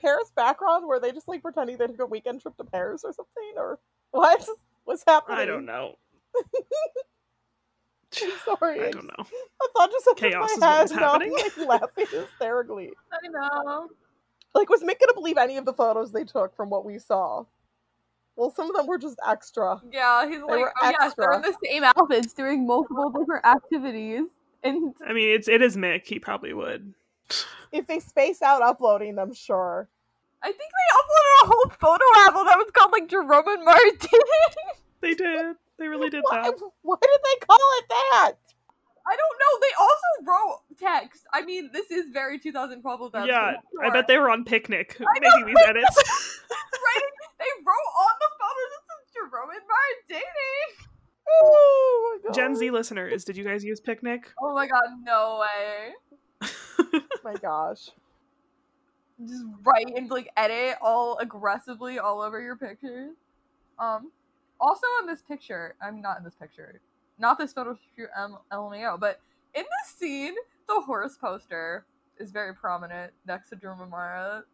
[0.00, 3.12] Paris background, where they just like pretending they took a weekend trip to Paris or
[3.12, 3.78] something, or
[4.10, 4.44] what?
[4.84, 5.38] What's happening?
[5.38, 5.94] I don't know.
[8.24, 8.86] I'm sorry.
[8.86, 9.24] I don't know.
[9.24, 11.32] I thought just something Chaos in is my head, and now I'm, happening.
[11.32, 12.90] like laughing hysterically.
[13.12, 13.88] I know.
[14.54, 17.44] Like, was Mick gonna believe any of the photos they took from what we saw?
[18.36, 19.80] Well, some of them were just extra.
[19.90, 24.26] Yeah, he's like, were oh yes, they're in the same outfits doing multiple different activities.
[24.62, 26.06] And I mean, it's it is Mick.
[26.06, 26.94] He probably would.
[27.72, 29.88] If they space out uploading them, sure.
[30.42, 34.20] I think they uploaded a whole photo album that was called like Jerome and Martin.
[35.00, 35.56] They did.
[35.78, 36.54] They really did Why, that.
[36.82, 38.32] why did they call it that?
[39.06, 39.58] I don't know.
[39.62, 41.26] They also wrote text.
[41.32, 43.26] I mean, this is very 2012 of them.
[43.26, 45.70] Yeah, so I bet they were on Picnik I know, making these right?
[45.70, 45.96] edits.
[46.50, 47.10] right?
[47.38, 50.88] They wrote on the photos it says Jerome and Martin dating.
[51.30, 52.34] Oh my god.
[52.34, 54.24] Gen Z listeners, did you guys use Picnik?
[54.42, 56.50] Oh my god, no way.
[57.24, 57.90] my gosh.
[59.26, 63.16] Just write and like edit all aggressively all over your pictures.
[63.78, 64.10] Um,
[64.60, 66.80] also in this picture, I'm not in this picture,
[67.18, 69.20] not this photo shoot um, LMAO, but
[69.54, 70.34] in this scene,
[70.68, 71.84] the horse poster
[72.18, 74.44] is very prominent next to Jerome and Mara.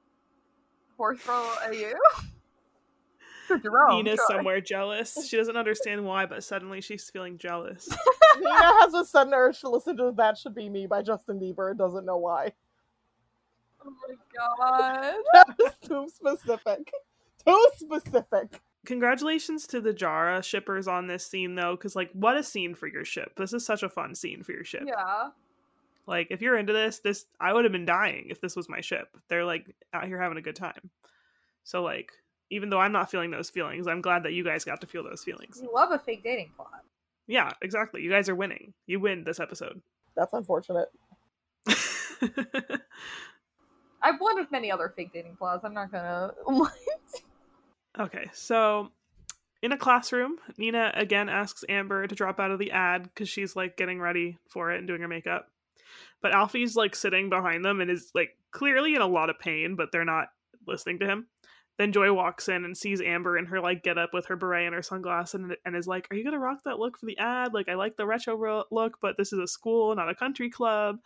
[0.97, 1.99] Horse roll at you.
[3.49, 3.97] For Jerome.
[3.97, 4.37] Nina's sure.
[4.37, 5.19] somewhere jealous.
[5.29, 7.89] She doesn't understand why, but suddenly she's feeling jealous.
[8.39, 11.71] Nina has a sudden urge to listen to "That Should Be Me" by Justin Bieber
[11.71, 12.53] and doesn't know why.
[13.85, 15.15] Oh my god.
[15.35, 16.91] That was too specific.
[17.47, 18.61] Too specific.
[18.85, 22.87] Congratulations to the Jara shippers on this scene, though, because, like, what a scene for
[22.87, 23.33] your ship.
[23.37, 24.85] This is such a fun scene for your ship.
[24.87, 25.31] Yeah.
[26.07, 28.81] Like, if you're into this, this I would have been dying if this was my
[28.81, 29.09] ship.
[29.29, 30.91] They're like out here having a good time.
[31.65, 32.13] So, like,
[32.51, 35.03] even though I'm not feeling those feelings, I'm glad that you guys got to feel
[35.03, 35.61] those feelings.
[35.63, 36.85] You love a fake dating plot.
[37.27, 38.03] Yeah, exactly.
[38.03, 38.75] You guys are winning.
[38.87, 39.81] You win this episode.
[40.15, 40.89] That's unfortunate.
[44.03, 45.65] I've won with many other fake dating plots.
[45.65, 46.35] I'm not gonna.
[47.99, 48.91] okay, so
[49.63, 53.57] in a classroom, Nina again asks Amber to drop out of the ad because she's
[53.57, 55.49] like getting ready for it and doing her makeup.
[56.21, 59.75] But Alfie's like sitting behind them and is like clearly in a lot of pain,
[59.77, 60.29] but they're not
[60.67, 61.27] listening to him.
[61.79, 64.67] Then Joy walks in and sees Amber in her like get up with her beret
[64.67, 67.19] and her sunglasses and, and is like, "Are you gonna rock that look for the
[67.19, 67.53] ad?
[67.53, 70.99] Like, I like the retro look, but this is a school, not a country club."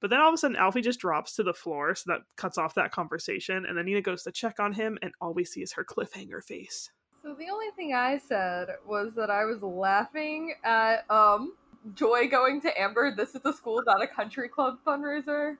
[0.00, 2.58] But then all of a sudden, Alfie just drops to the floor, so that cuts
[2.58, 3.64] off that conversation.
[3.64, 6.42] And then Nina goes to check on him, and all we see is her cliffhanger
[6.42, 6.90] face.
[7.22, 11.54] So the only thing I said was that I was laughing at um
[11.94, 13.14] Joy going to Amber.
[13.14, 15.56] This is a school, not a country club fundraiser.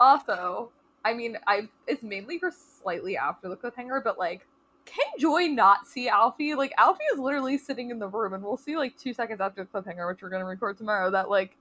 [0.00, 0.70] Also,
[1.04, 4.46] I mean, I it's mainly for slightly after the cliffhanger, but like,
[4.84, 6.54] can Joy not see Alfie?
[6.54, 9.64] Like, Alfie is literally sitting in the room, and we'll see like two seconds after
[9.64, 11.10] the cliffhanger, which we're gonna record tomorrow.
[11.10, 11.56] That like,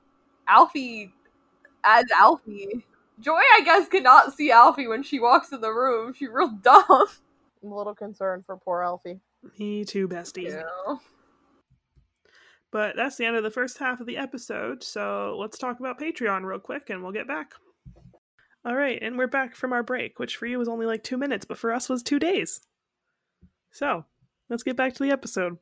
[0.47, 1.13] Alfie
[1.83, 2.85] as Alfie.
[3.19, 6.13] Joy, I guess, cannot see Alfie when she walks in the room.
[6.13, 6.83] She's real dumb.
[6.89, 9.19] I'm a little concerned for poor Alfie.
[9.59, 10.49] Me too, bestie.
[10.49, 10.95] Yeah.
[12.71, 15.99] But that's the end of the first half of the episode, so let's talk about
[15.99, 17.51] Patreon real quick and we'll get back.
[18.63, 21.17] All right, and we're back from our break, which for you was only like two
[21.17, 22.61] minutes, but for us was two days.
[23.71, 24.05] So,
[24.49, 25.57] let's get back to the episode.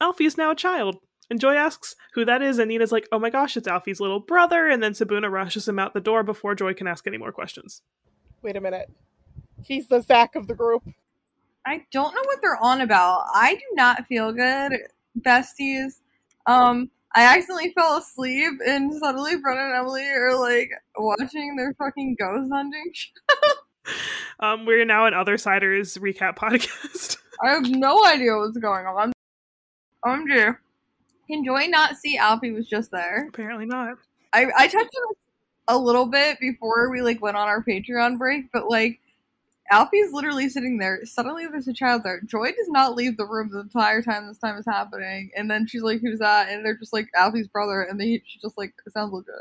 [0.00, 0.96] Alfie is now a child,
[1.30, 4.20] and Joy asks who that is, and Nina's like, oh my gosh, it's Alfie's little
[4.20, 7.32] brother, and then Sibuna rushes him out the door before Joy can ask any more
[7.32, 7.82] questions.
[8.42, 8.90] Wait a minute.
[9.62, 10.82] He's the Zach of the group.
[11.66, 13.24] I don't know what they're on about.
[13.34, 14.72] I do not feel good,
[15.20, 16.00] besties.
[16.46, 22.16] Um, I accidentally fell asleep, and suddenly Brennan and Emily are like watching their fucking
[22.18, 22.92] ghost hunting.
[24.38, 27.18] Um, we're now an Other Siders recap podcast.
[27.42, 29.12] I have no idea what's going on.
[30.04, 30.56] OMG.
[31.26, 33.26] Can Joy not see Alfie was just there?
[33.28, 33.98] Apparently not.
[34.32, 35.14] I, I touched on
[35.68, 39.00] a little bit before we like went on our Patreon break, but like
[39.70, 41.00] Alfie's literally sitting there.
[41.04, 42.20] Suddenly there's a child there.
[42.20, 45.30] Joy does not leave the room the entire time this time is happening.
[45.36, 46.48] And then she's like, Who's that?
[46.48, 49.34] And they're just like Alfie's brother and they she just like it sounds legit.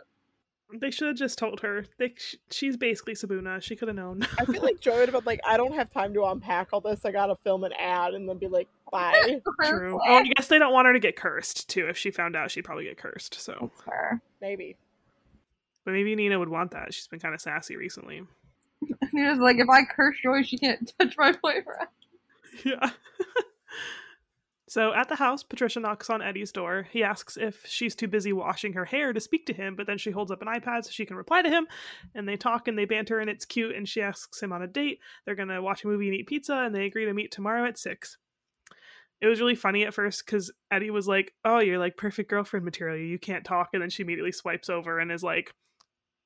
[0.80, 1.86] They should have just told her.
[1.98, 3.62] They, sh- she's basically Sibuna.
[3.62, 4.26] She could have known.
[4.40, 6.82] I feel like Joy would have been like, I don't have time to unpack all
[6.82, 7.06] this.
[7.06, 9.40] I gotta film an ad and then be like, bye.
[9.66, 10.00] True.
[10.06, 11.88] Oh, I guess they don't want her to get cursed too.
[11.88, 13.36] If she found out, she'd probably get cursed.
[13.40, 14.22] So, That's.
[14.42, 14.78] Maybe.
[15.84, 16.94] but maybe Nina would want that.
[16.94, 18.24] She's been kind of sassy recently.
[19.14, 21.88] Nina's like, if I curse Joy, she can't touch my boyfriend.
[22.64, 22.90] Yeah.
[24.76, 26.86] So at the house, Patricia knocks on Eddie's door.
[26.92, 29.98] He asks if she's too busy washing her hair to speak to him, but then
[29.98, 31.66] she holds up an iPad so she can reply to him.
[32.14, 33.74] And they talk and they banter, and it's cute.
[33.74, 35.00] And she asks him on a date.
[35.24, 37.78] They're gonna watch a movie and eat pizza, and they agree to meet tomorrow at
[37.78, 38.18] six.
[39.22, 42.66] It was really funny at first because Eddie was like, "Oh, you're like perfect girlfriend
[42.66, 42.98] material.
[42.98, 45.54] You can't talk," and then she immediately swipes over and is like,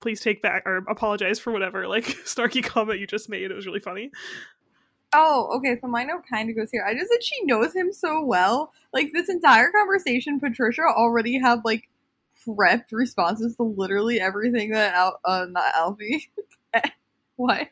[0.01, 3.67] "Please take back or apologize for whatever like snarky comment you just made." It was
[3.67, 4.09] really funny.
[5.13, 5.77] Oh, okay.
[5.81, 6.85] So my note kind of goes here.
[6.85, 8.71] I just said she knows him so well.
[8.93, 11.89] Like this entire conversation, Patricia already had like
[12.47, 16.29] prepped responses to literally everything that Al- uh not Alfie.
[17.35, 17.69] what?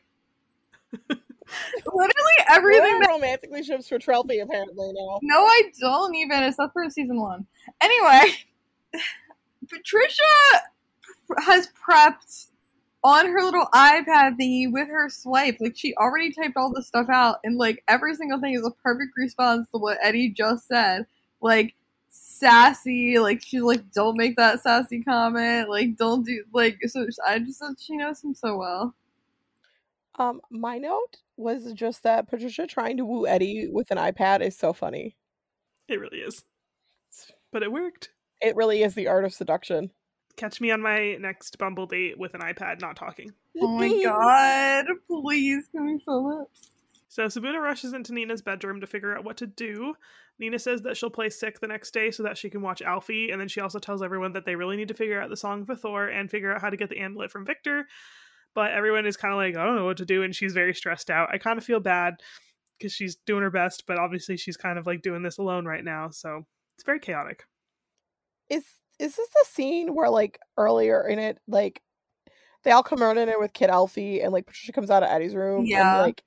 [1.10, 5.18] literally everything that romantically ships for Trelfie apparently now.
[5.22, 7.46] No, I don't even, except for season one.
[7.80, 8.34] Anyway,
[9.68, 10.22] Patricia
[11.38, 12.48] has prepped
[13.04, 15.56] on her little iPad thingy with her swipe.
[15.60, 18.70] Like, she already typed all this stuff out, and, like, every single thing is a
[18.82, 21.06] perfect response to what Eddie just said.
[21.40, 21.74] Like,
[22.08, 25.68] sassy, like, she's like, don't make that sassy comment.
[25.68, 28.94] Like, don't do, like, so I just said she knows him so well.
[30.18, 34.56] Um, my note was just that Patricia trying to woo Eddie with an iPad is
[34.56, 35.16] so funny.
[35.86, 36.42] It really is.
[37.52, 38.10] But it worked.
[38.40, 39.90] It really is the art of seduction.
[40.38, 43.32] Catch me on my next Bumble date with an iPad not talking.
[43.60, 46.48] Oh my god, please, can we film it?
[47.08, 49.94] So Sibuna rushes into Nina's bedroom to figure out what to do.
[50.38, 53.30] Nina says that she'll play sick the next day so that she can watch Alfie,
[53.30, 55.62] and then she also tells everyone that they really need to figure out the song
[55.62, 57.88] of Hathor and figure out how to get the amulet from Victor.
[58.54, 60.72] But everyone is kind of like, I don't know what to do, and she's very
[60.72, 61.30] stressed out.
[61.32, 62.14] I kind of feel bad
[62.78, 65.82] because she's doing her best, but obviously she's kind of like doing this alone right
[65.82, 66.46] now, so
[66.76, 67.44] it's very chaotic.
[68.48, 68.64] Is
[68.98, 71.82] is this the scene where like earlier in it, like
[72.64, 75.34] they all come running in with Kid Alfie and like Patricia comes out of Eddie's
[75.34, 75.94] room Yeah.
[75.96, 76.22] and like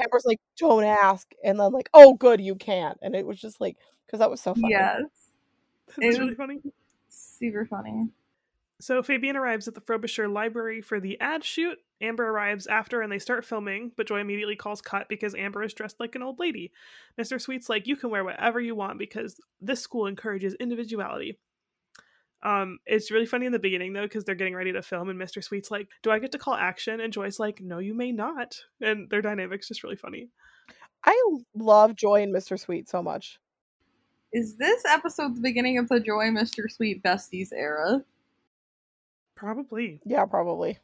[0.00, 2.98] Amber's like, Don't ask and then like, Oh good, you can't.
[3.02, 4.70] And it was just like because that was so funny.
[4.70, 5.02] Yes,
[5.98, 6.60] It's It- really funny.
[7.08, 8.08] super funny.
[8.80, 11.78] So Fabian arrives at the Frobisher Library for the ad shoot.
[12.00, 15.72] Amber arrives after and they start filming, but Joy immediately calls cut because Amber is
[15.72, 16.70] dressed like an old lady.
[17.18, 17.40] Mr.
[17.40, 21.38] Sweet's like, you can wear whatever you want because this school encourages individuality.
[22.44, 25.18] Um, it's really funny in the beginning though, because they're getting ready to film, and
[25.18, 25.42] Mr.
[25.42, 27.00] Sweet's like, Do I get to call action?
[27.00, 28.60] And Joy's like, No, you may not.
[28.80, 30.28] And their dynamic's just really funny.
[31.04, 31.20] I
[31.54, 32.58] love Joy and Mr.
[32.58, 33.38] Sweet so much.
[34.32, 36.70] Is this episode the beginning of the Joy Mr.
[36.70, 38.02] Sweet Besties era?
[39.34, 40.00] Probably.
[40.04, 40.78] Yeah, probably.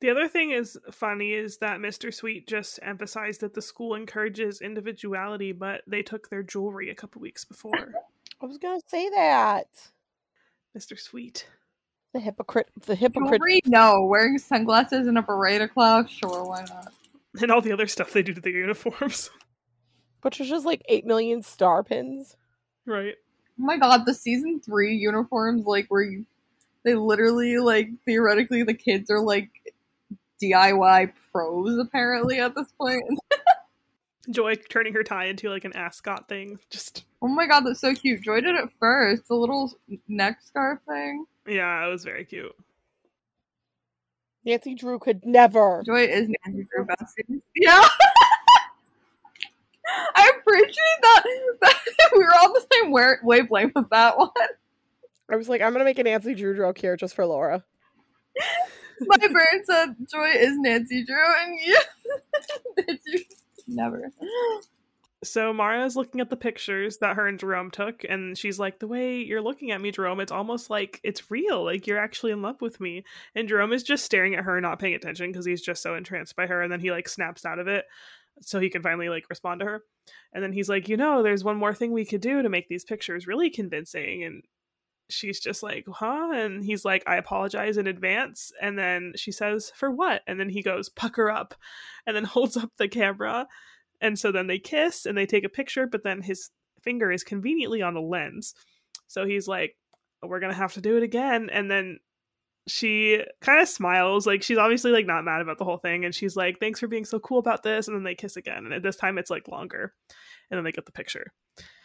[0.00, 2.12] The other thing is funny is that Mr.
[2.12, 7.20] Sweet just emphasized that the school encourages individuality, but they took their jewelry a couple
[7.22, 7.92] weeks before.
[8.40, 9.66] I was gonna say that.
[10.76, 10.98] Mr.
[10.98, 11.46] Sweet.
[12.12, 13.60] The hypocrite the hypocrite Jewelry?
[13.66, 14.04] No.
[14.04, 16.10] Wearing sunglasses and a beret cloud?
[16.10, 16.92] Sure, why not?
[17.40, 19.30] And all the other stuff they do to their uniforms.
[20.22, 22.36] Patricia's like eight million star pins.
[22.86, 23.14] right.
[23.58, 26.26] Oh my god, the season three uniforms, like, where you,
[26.84, 29.48] they literally, like, theoretically, the kids are, like,
[30.42, 33.02] DIY pros, apparently, at this point.
[34.30, 36.58] Joy turning her tie into like an ascot thing.
[36.68, 38.22] Just Oh my god, that's so cute.
[38.22, 39.26] Joy did it first.
[39.26, 39.72] The little
[40.06, 41.26] neck scarf thing.
[41.48, 42.54] yeah, it was very cute.
[44.44, 45.82] Nancy Drew could never.
[45.84, 47.42] Joy is Nancy Drew Bessie.
[47.56, 47.82] Yeah.
[50.14, 51.22] I appreciate that,
[51.62, 51.76] that
[52.12, 54.30] we were all the same wa- wavelength with that one.
[55.28, 57.64] I was like, I'm gonna make a Nancy Drew joke here just for Laura.
[59.00, 61.76] My brain said Joy is Nancy Drew, and you,
[62.86, 63.26] Nancy,
[63.66, 64.12] never.
[65.26, 68.86] So Mara's looking at the pictures that her and Jerome took, and she's like, "The
[68.86, 71.64] way you're looking at me, Jerome, it's almost like it's real.
[71.64, 74.78] Like you're actually in love with me." And Jerome is just staring at her, not
[74.78, 76.62] paying attention because he's just so entranced by her.
[76.62, 77.84] And then he like snaps out of it.
[78.42, 79.82] so he can finally like respond to her.
[80.32, 82.68] And then he's like, you know, there's one more thing we could do to make
[82.68, 84.24] these pictures really convincing.
[84.24, 84.42] And
[85.08, 86.30] she's just like, huh?
[86.34, 88.52] And he's like, I apologize in advance.
[88.60, 90.22] And then she says, for what?
[90.26, 91.54] And then he goes, pucker up,
[92.06, 93.46] and then holds up the camera.
[94.06, 97.24] And so then they kiss and they take a picture, but then his finger is
[97.24, 98.54] conveniently on the lens.
[99.08, 99.76] So he's like,
[100.22, 101.50] we're going to have to do it again.
[101.52, 101.98] And then
[102.68, 106.12] she kind of smiles like she's obviously like not mad about the whole thing and
[106.12, 108.74] she's like thanks for being so cool about this and then they kiss again and
[108.74, 109.92] at this time it's like longer
[110.50, 111.32] and then they get the picture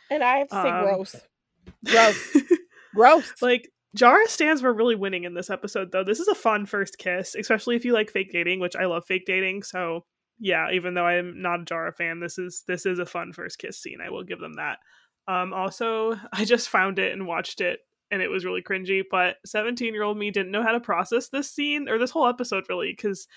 [0.10, 1.16] And I have to say, Um, gross.
[1.86, 2.38] Gross.
[2.96, 3.34] Gross.
[3.44, 6.04] like Jara stands were really winning in this episode though.
[6.04, 9.06] This is a fun first kiss, especially if you like fake dating, which I love
[9.06, 9.62] fake dating.
[9.64, 10.06] So
[10.42, 13.60] yeah, even though I'm not a Jara fan, this is this is a fun first
[13.60, 14.00] kiss scene.
[14.06, 14.80] I will give them that.
[15.28, 19.38] Um also I just found it and watched it and it was really cringy, but
[19.46, 22.66] 17 year old me didn't know how to process this scene or this whole episode
[22.68, 23.28] really, because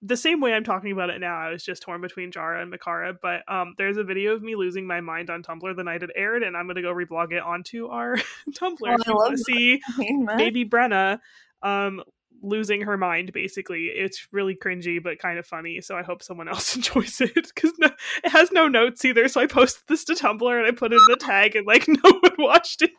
[0.00, 2.72] the same way I'm talking about it now, I was just torn between Jara and
[2.72, 3.16] Mickara.
[3.20, 6.10] But um, there's a video of me losing my mind on Tumblr the night it
[6.14, 8.16] aired, and I'm gonna go reblog it onto our
[8.50, 8.76] Tumblr.
[8.86, 9.80] Oh, if I love to see
[10.36, 11.18] baby Brenna
[11.62, 12.02] um,
[12.42, 13.86] losing her mind, basically.
[13.86, 15.80] It's really cringy, but kind of funny.
[15.80, 17.90] So I hope someone else enjoys it because no,
[18.24, 19.28] it has no notes either.
[19.28, 21.86] So I posted this to Tumblr and I put it in the tag, and like
[21.88, 22.90] no one watched it.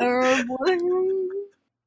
[0.00, 0.78] Oh, what-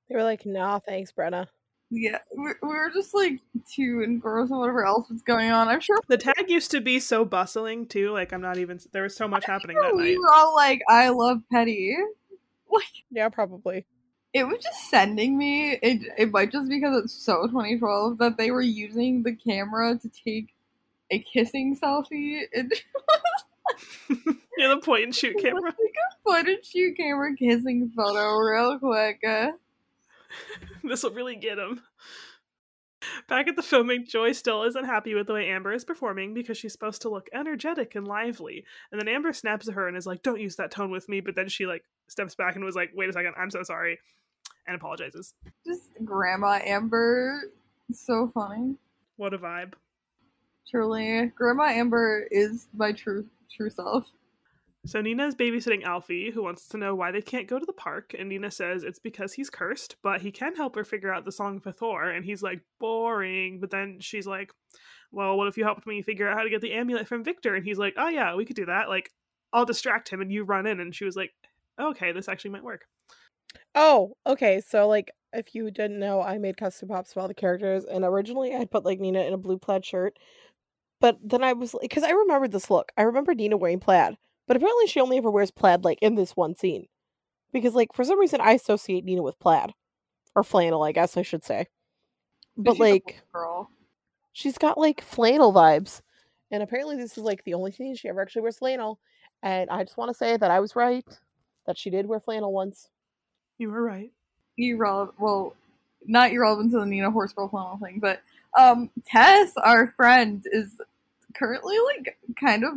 [0.10, 1.48] They were like, nah, thanks, Brenna.
[1.92, 3.40] yeah, we we were just like
[3.72, 5.68] too engrossed in whatever else was going on.
[5.68, 8.12] I'm sure The tag used to be so bustling too.
[8.12, 8.80] Like I'm not even.
[8.92, 10.18] There was so much happening that we night.
[10.20, 11.96] were all like, "I love Peddie."
[12.72, 13.86] like Yeah, probably.
[14.34, 15.72] It was just sending me.
[15.82, 20.10] It it might just because it's so 2012 that they were using the camera to
[20.10, 20.54] take
[21.10, 22.44] a kissing selfie.
[22.52, 22.84] It
[24.58, 25.62] yeah, the point and shoot camera.
[25.64, 29.20] Like a point and shoot camera kissing photo real quick.
[29.28, 29.52] Uh,
[30.84, 31.82] this will really get him.
[33.30, 36.58] Back at the filming, Joy still isn't happy with the way Amber is performing because
[36.58, 38.66] she's supposed to look energetic and lively.
[38.92, 41.22] And then Amber snaps at her and is like, "Don't use that tone with me."
[41.22, 44.00] But then she like steps back and was like, "Wait a second, I'm so sorry,"
[44.70, 45.34] and apologizes.
[45.66, 47.42] just Grandma Amber,
[47.92, 48.76] so funny.
[49.18, 49.74] What a vibe.
[50.70, 54.12] Truly, Grandma Amber is my true true self.
[54.86, 57.74] So Nina is babysitting Alfie, who wants to know why they can't go to the
[57.74, 61.26] park, and Nina says it's because he's cursed, but he can help her figure out
[61.26, 63.60] the song of Hathor, and he's like, boring.
[63.60, 64.52] But then she's like,
[65.12, 67.56] Well, what if you helped me figure out how to get the amulet from Victor?
[67.56, 68.88] And he's like, Oh yeah, we could do that.
[68.88, 69.12] Like,
[69.52, 70.80] I'll distract him and you run in.
[70.80, 71.32] And she was like,
[71.80, 72.86] Okay, this actually might work.
[73.76, 74.62] Oh, okay.
[74.62, 78.04] So like if you didn't know, I made custom pops of all the characters and
[78.04, 80.18] originally I'd put like Nina in a blue plaid shirt.
[81.02, 82.92] But then I was like cuz I remembered this look.
[82.98, 86.36] I remember Nina wearing plaid, but apparently she only ever wears plaid like in this
[86.36, 86.88] one scene.
[87.54, 89.74] Because like for some reason I associate Nina with plaid
[90.36, 91.68] or flannel, I guess I should say.
[92.58, 93.70] But She's like girl.
[94.34, 96.02] she's got like flannel vibes.
[96.52, 99.00] And apparently this is like the only scene she ever actually wears flannel.
[99.44, 101.06] And I just want to say that I was right
[101.66, 102.90] that she did wear flannel once.
[103.60, 104.12] You were right.
[104.58, 105.20] irrelevant.
[105.20, 105.54] Well,
[106.08, 108.22] not irrelevant to the Nina horse girl flannel thing, but
[108.58, 110.82] um, Tess, our friend, is
[111.36, 112.74] currently like kind of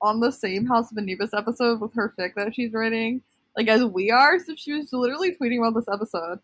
[0.00, 3.22] on the same House of Anubis episode with her fic that she's writing,
[3.56, 4.38] like as we are.
[4.38, 6.40] So she was literally tweeting about this episode,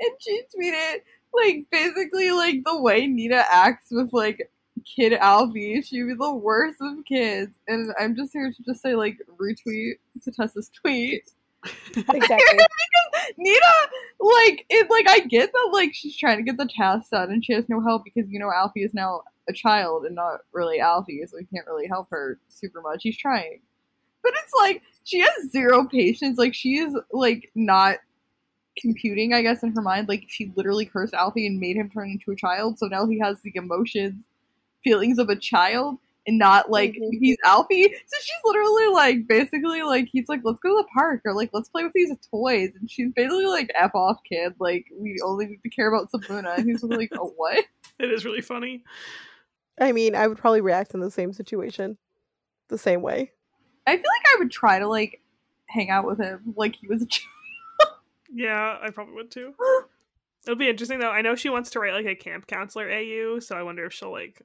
[0.00, 1.00] and she tweeted
[1.34, 4.50] like basically like the way Nina acts with like
[4.84, 5.82] kid Alfie.
[5.82, 9.94] She'd be the worst of kids, and I'm just here to just say like retweet
[10.22, 11.22] to Tess's tweet.
[11.96, 12.58] Exactly.
[13.36, 13.58] Nina,
[14.20, 17.44] like, it, like, I get that, like, she's trying to get the task done and
[17.44, 20.80] she has no help because, you know, Alfie is now a child and not really
[20.80, 23.02] Alfie, so he can't really help her super much.
[23.02, 23.60] He's trying.
[24.22, 26.38] But it's like, she has zero patience.
[26.38, 27.98] Like, she is, like, not
[28.76, 30.08] computing, I guess, in her mind.
[30.08, 33.18] Like, she literally cursed Alfie and made him turn into a child, so now he
[33.20, 34.22] has the emotions,
[34.82, 35.98] feelings of a child.
[36.26, 37.10] And not like Mhm.
[37.20, 37.84] he's Alfie.
[37.84, 41.50] So she's literally like basically like he's like, let's go to the park or like
[41.52, 42.70] let's play with these toys.
[42.80, 46.58] And she's basically like F off kid, like we only need to care about Sibuna.
[46.58, 47.64] And he's like, oh what?
[47.98, 48.82] It is really funny.
[49.80, 51.96] I mean, I would probably react in the same situation
[52.68, 53.30] the same way.
[53.86, 55.22] I feel like I would try to like
[55.68, 57.28] hang out with him like he was a child.
[58.32, 59.54] Yeah, I probably would too.
[60.46, 61.10] It'll be interesting though.
[61.10, 63.92] I know she wants to write like a camp counselor AU, so I wonder if
[63.92, 64.42] she'll like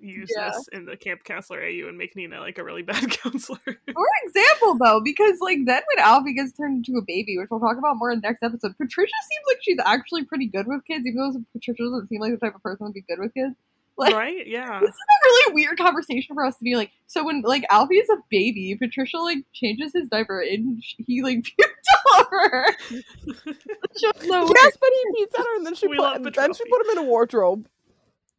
[0.00, 0.50] use Yeah.
[0.50, 3.58] this in the camp counselor AU and make Nina like a really bad counselor.
[3.64, 7.60] For example though, because like then when Alfie gets turned into a baby, which we'll
[7.60, 10.84] talk about more in the next episode, Patricia seems like she's actually pretty good with
[10.86, 13.34] kids, even though Patricia doesn't seem like the type of person to be good with
[13.34, 13.54] kids.
[13.98, 14.46] Like right?
[14.46, 14.80] Yeah.
[14.80, 16.90] this is a really weird conversation for us to be like.
[17.06, 21.20] So when like Alfie is a baby, Patricia like changes his diaper and sh- he
[21.22, 22.66] like puked all over her.
[22.88, 24.56] It's just so weird.
[24.56, 26.80] Yes, but he beats at her and then she We put love then she put
[26.86, 27.68] him in a wardrobe.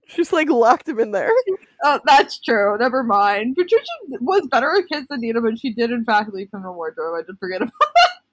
[0.08, 1.32] She's like locked him in there.
[1.84, 2.78] Oh, that's true.
[2.78, 3.56] Never mind.
[3.56, 3.84] Patricia
[4.20, 6.72] was better at kids than Nina, but she did in fact leave him in a
[6.72, 7.16] wardrobe.
[7.18, 7.74] I did forget about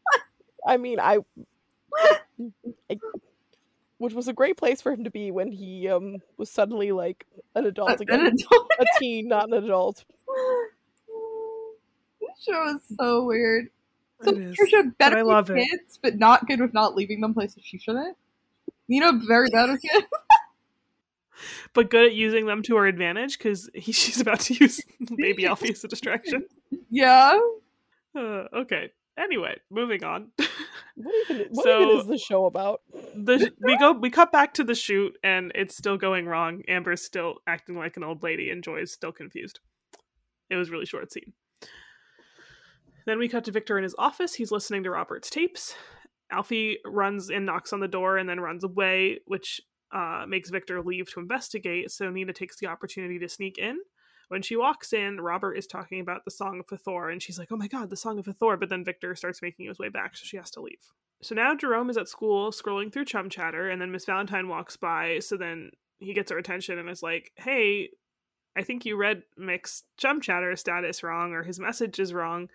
[0.66, 1.21] I mean, I,
[2.91, 2.99] I-
[3.97, 7.25] which was a great place for him to be when he um was suddenly like
[7.55, 10.05] an adult again, An adult- a teen, not an adult.
[12.21, 13.69] This show is so weird.
[14.23, 14.51] So It is.
[14.57, 15.66] Patricia better I with love it.
[15.71, 18.16] kids, but not good with not leaving them places she shouldn't.
[18.89, 20.07] Nina very bad with kids.
[21.74, 24.80] But good at using them to her advantage because she's about to use
[25.16, 26.45] baby Alfie as a distraction.
[26.91, 27.39] yeah.
[28.16, 28.91] Uh, okay.
[29.18, 30.28] Anyway, moving on.
[30.95, 31.47] What even?
[31.51, 32.82] What So- even is the show about?
[33.14, 36.62] the we go we cut back to the shoot and it's still going wrong.
[36.68, 39.61] Amber's still acting like an old lady and Joy's still confused.
[40.51, 41.32] It was a really short scene.
[43.07, 44.34] Then we cut to Victor in his office.
[44.34, 45.74] He's listening to Robert's tapes.
[46.30, 49.61] Alfie runs and knocks on the door and then runs away, which
[49.93, 51.91] uh, makes Victor leave to investigate.
[51.91, 53.78] So Nina takes the opportunity to sneak in.
[54.28, 57.51] When she walks in, Robert is talking about the Song of Hathor, and she's like,
[57.51, 60.16] "Oh my god, the Song of Hathor!" But then Victor starts making his way back,
[60.16, 60.93] so she has to leave.
[61.22, 64.76] So now Jerome is at school scrolling through Chum Chatter, and then Miss Valentine walks
[64.76, 65.20] by.
[65.20, 67.91] So then he gets her attention and is like, "Hey,
[68.55, 72.51] I think you read Mick's Chum Chatter status wrong, or his message is wrong.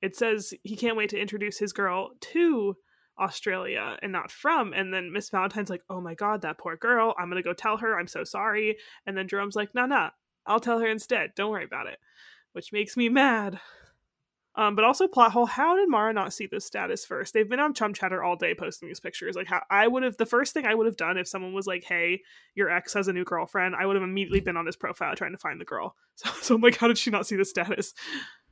[0.00, 2.76] It says he can't wait to introduce his girl to
[3.18, 7.14] Australia and not from." And then Miss Valentine's like, "Oh my god, that poor girl!
[7.18, 7.98] I'm gonna go tell her.
[7.98, 10.10] I'm so sorry." And then Jerome's like, "Nah, nah,
[10.46, 11.34] I'll tell her instead.
[11.34, 11.98] Don't worry about it,"
[12.52, 13.60] which makes me mad.
[14.58, 15.46] Um, but also plot hole.
[15.46, 17.32] How did Mara not see this status first?
[17.32, 19.36] They've been on Chum Chatter all day posting these pictures.
[19.36, 21.68] Like how I would have the first thing I would have done if someone was
[21.68, 22.22] like, "Hey,
[22.56, 25.30] your ex has a new girlfriend," I would have immediately been on his profile trying
[25.30, 25.94] to find the girl.
[26.18, 27.94] So, so I'm like, how did she not see the status?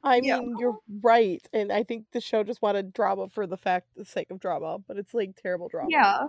[0.06, 0.38] I Yeah.
[0.38, 4.04] mean, you're right, and I think the show just wanted drama for the fact, the
[4.04, 5.88] sake of drama, but it's like terrible drama.
[5.90, 6.28] Yeah.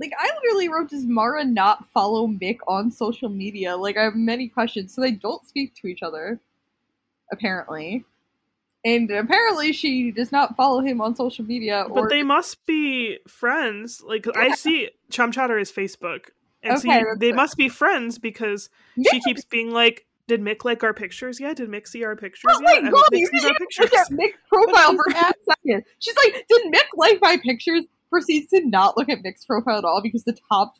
[0.00, 3.76] Like I literally wrote, does Mara not follow Mick on social media?
[3.76, 4.92] Like I have many questions.
[4.94, 6.40] So they don't speak to each other,
[7.32, 8.04] apparently.
[8.84, 13.18] And apparently she does not follow him on social media or But they must be
[13.26, 14.02] friends.
[14.04, 16.26] Like I see Chum Chatter is Facebook,
[16.62, 17.34] and so Okay, you- they it.
[17.36, 18.68] must be friends because
[19.10, 21.40] she keeps being like, "Did Mick like our pictures?
[21.40, 21.56] yet?
[21.56, 22.50] Did Mick see our pictures?
[22.54, 22.80] Oh yeah.
[22.80, 25.84] my god, Mick you sees our pictures." look at Mick's profile she's for a second.
[25.98, 27.84] She's like, did Mick like my pictures?
[28.10, 30.74] Proceeds to not look at Mick's profile at all because the top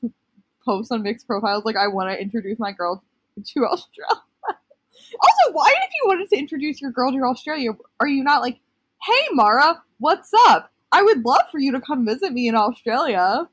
[0.65, 3.03] post on Mick's profile is like, I want to introduce my girl
[3.37, 4.23] to Australia.
[4.49, 8.61] also, why if you wanted to introduce your girl to Australia, are you not like,
[9.03, 10.71] hey Mara, what's up?
[10.93, 13.49] I would love for you to come visit me in Australia.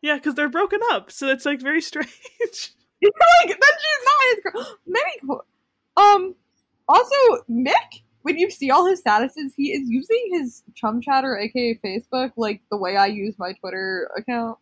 [0.00, 2.08] Yeah, because they're broken up, so it's like very strange.
[3.46, 4.76] like then she's not his girl.
[4.86, 5.40] Many
[5.96, 6.34] um
[6.88, 7.14] also
[7.50, 12.32] Mick, when you see all his statuses, he is using his chum chatter, aka Facebook,
[12.36, 14.58] like the way I use my Twitter account.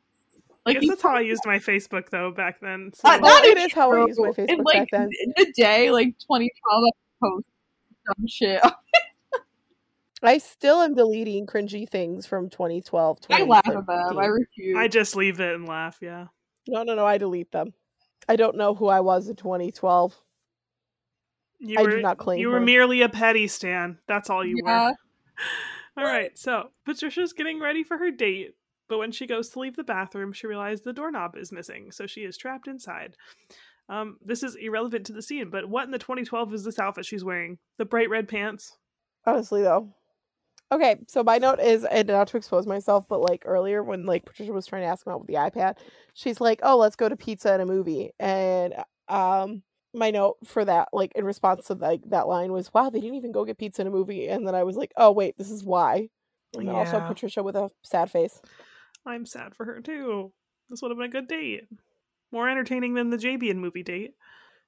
[0.64, 2.93] I Like guess that's how I used my Facebook though back then.
[2.95, 4.07] So Uh, that it is is how I true.
[4.09, 5.11] use my Facebook in, like, back then.
[5.24, 6.51] In the day, like 2012,
[6.84, 6.90] I
[7.20, 7.47] post
[8.07, 8.62] dumb shit.
[10.24, 13.18] I still am deleting cringy things from 2012.
[13.30, 14.18] I laugh at them.
[14.18, 14.76] I refuse.
[14.78, 15.99] I just leave it and laugh.
[16.01, 16.28] Yeah.
[16.68, 17.05] No, no, no.
[17.05, 17.74] I delete them.
[18.29, 20.16] I don't know who I was in 2012.
[21.61, 23.99] You I were, do not claim You were merely a Peddie stan.
[24.09, 24.89] That's all you yeah.
[24.89, 24.95] were.
[25.97, 28.55] All right, so Patricia's getting ready for her date,
[28.89, 32.07] but when she goes to leave the bathroom, she realizes the doorknob is missing, so
[32.07, 33.14] she is trapped inside.
[33.91, 37.05] Um, this is irrelevant to the scene, but what in the 2012 is this outfit
[37.05, 37.59] she's wearing?
[37.77, 38.79] The bright red pants.
[39.27, 39.95] Honestly, though.
[40.73, 44.25] Okay, so my note is, and not to expose myself, but like earlier when like
[44.25, 45.77] Patricia was trying to ask him out with the iPad,
[46.14, 48.75] she's like, "Oh, let's go to pizza and a movie," and
[49.09, 49.62] um,
[49.93, 53.16] my note for that, like in response to like that line was, "Wow, they didn't
[53.16, 55.51] even go get pizza and a movie," and then I was like, "Oh, wait, this
[55.51, 56.09] is why."
[56.55, 58.41] And then also Patricia with a sad face.
[59.05, 60.33] I'm sad for her too.
[60.70, 61.68] This would have been a good date.
[62.31, 64.14] More entertaining than the Jabian movie date.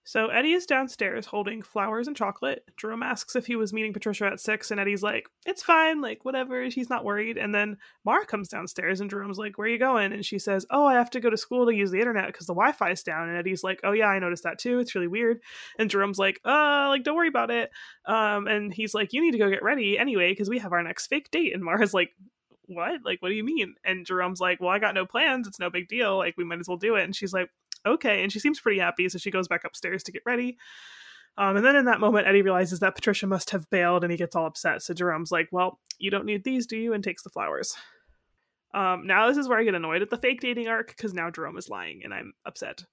[0.04, 2.62] So Eddie is downstairs holding flowers and chocolate.
[2.76, 6.24] Jerome asks if he was meeting Patricia at six, and Eddie's like, "It's fine, like
[6.26, 7.38] whatever." She's not worried.
[7.38, 10.66] And then Mara comes downstairs, and Jerome's like, "Where are you going?" And she says,
[10.70, 13.02] "Oh, I have to go to school to use the internet because the Wi-Fi is
[13.02, 14.78] down." And Eddie's like, "Oh yeah, I noticed that too.
[14.78, 15.40] It's really weird."
[15.78, 17.70] And Jerome's like, "Uh, like don't worry about it."
[18.04, 20.82] Um, and he's like, "You need to go get ready anyway because we have our
[20.82, 22.10] next fake date." And Mara's like,
[22.66, 23.00] what?
[23.04, 23.74] Like, what do you mean?
[23.84, 25.46] And Jerome's like, well, I got no plans.
[25.46, 26.16] It's no big deal.
[26.16, 27.04] Like, we might as well do it.
[27.04, 27.50] And she's like,
[27.86, 28.22] okay.
[28.22, 29.08] And she seems pretty happy.
[29.08, 30.56] So she goes back upstairs to get ready.
[31.36, 34.16] Um, and then in that moment, Eddie realizes that Patricia must have bailed and he
[34.16, 34.82] gets all upset.
[34.82, 36.92] So Jerome's like, well, you don't need these, do you?
[36.92, 37.74] And takes the flowers.
[38.72, 41.30] Um, now this is where I get annoyed at the fake dating arc because now
[41.30, 42.84] Jerome is lying and I'm upset.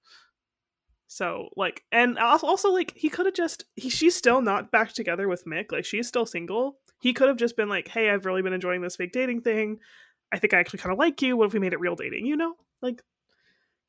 [1.12, 5.28] So like, and also, like he could have just he she's still not back together
[5.28, 5.70] with Mick.
[5.70, 6.78] Like she's still single.
[7.02, 9.78] He could have just been like, "Hey, I've really been enjoying this fake dating thing.
[10.32, 11.36] I think I actually kind of like you.
[11.36, 13.02] What if we made it real dating?" You know, like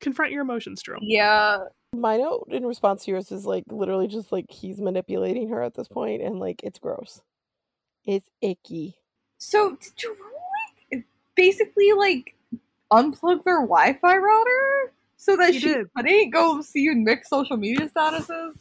[0.04, 1.00] confront your emotions, Jerome.
[1.02, 1.58] Yeah.
[1.96, 5.74] My note in response to yours is like literally just like he's manipulating her at
[5.74, 7.22] this point, and like it's gross.
[8.04, 8.96] It's icky.
[9.38, 10.18] So did Jerome
[10.92, 12.34] like basically like
[12.92, 15.86] unplug their Wi-Fi router so that He she did.
[15.96, 18.52] couldn't go see Mick's social media statuses?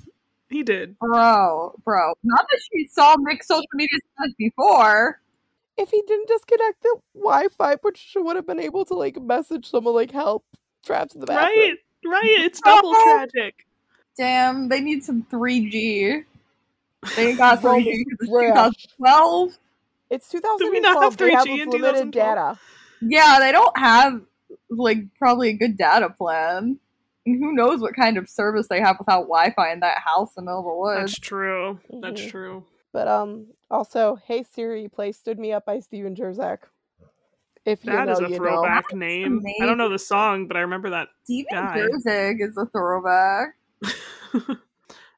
[0.50, 0.98] He did.
[1.00, 2.14] Bro, bro.
[2.24, 5.20] Not that she saw Mick's social media status before.
[5.76, 9.96] If he didn't disconnect the Wi-Fi, Patricia would have been able to like message someone
[9.96, 10.46] like help
[10.84, 11.48] trapped in the bathroom.
[11.48, 12.36] Right, right.
[12.46, 13.66] It's double tragic.
[14.18, 16.24] Damn, they need some 3G.
[17.16, 18.74] They got Bro, 3G because it's trash.
[19.00, 19.58] 2012.
[20.10, 21.04] It's we not 2012.
[21.04, 22.12] have they have 3G in limited 2012?
[22.12, 22.60] data.
[23.02, 24.22] Yeah, they don't have
[24.70, 26.80] like probably a good data plan.
[27.26, 30.44] And who knows what kind of service they have without Wi-Fi in that house in
[30.46, 31.14] the middle of the woods?
[31.14, 31.80] That's true.
[32.02, 32.30] That's Mhm.
[32.30, 32.66] true.
[32.92, 36.60] But um, also, hey Siri, play "Stood Me Up" by Stephen Jerzak.
[37.66, 38.36] If you know, is a you know.
[38.38, 39.42] throwback name.
[39.62, 41.10] I don't know the song, but I remember that.
[41.24, 41.78] Stephen guy.
[41.78, 43.56] Jerzak is a throwback.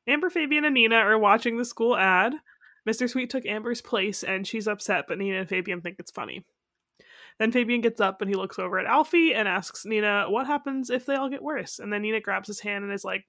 [0.08, 2.36] Amber, Fabian, and Nina are watching the school ad.
[2.88, 3.10] Mr.
[3.10, 6.46] Sweet took Amber's place and she's upset, but Nina and Fabian think it's funny.
[7.39, 10.89] Then Fabian gets up and he looks over at Alfie and asks Nina, What happens
[10.89, 11.80] if they all get worse?
[11.80, 13.26] And then Nina grabs his hand and is like,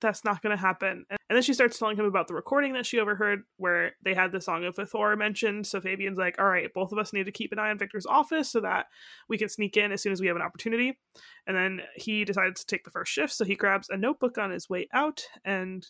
[0.00, 1.04] That's not going to happen.
[1.10, 4.32] And then she starts telling him about the recording that she overheard where they had
[4.32, 5.66] the Song of Hathor mentioned.
[5.66, 8.06] So Fabian's like, All right, both of us need to keep an eye on Victor's
[8.06, 8.86] office so that
[9.28, 10.98] we can sneak in as soon as we have an opportunity.
[11.46, 13.32] And then he decides to take the first shift.
[13.32, 15.86] So he grabs a notebook on his way out and,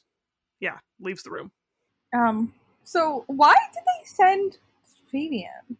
[0.59, 1.53] yeah, leaves the room.
[2.17, 2.53] Um,
[2.83, 4.59] so why did they send
[5.11, 5.77] Fabian?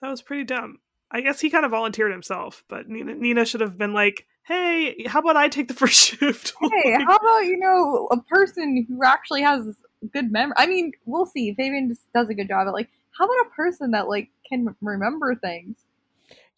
[0.00, 0.78] That was pretty dumb.
[1.10, 5.04] I guess he kind of volunteered himself, but Nina, Nina should have been like, "Hey,
[5.06, 9.02] how about I take the first shift?" Hey, how about you know a person who
[9.04, 9.76] actually has
[10.12, 10.54] good memory?
[10.56, 11.54] I mean, we'll see.
[11.54, 12.88] Fabian just does a good job at like.
[13.18, 15.76] How about a person that like can remember things?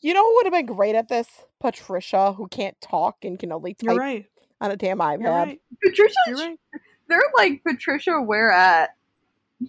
[0.01, 1.29] You know who would have been great at this?
[1.61, 4.27] Patricia, who can't talk and can only You're type right.
[4.61, 5.25] on a damn iPad.
[5.25, 5.61] Right.
[5.83, 6.59] Patricia, right.
[7.09, 8.21] they're like Patricia.
[8.21, 8.91] Where at?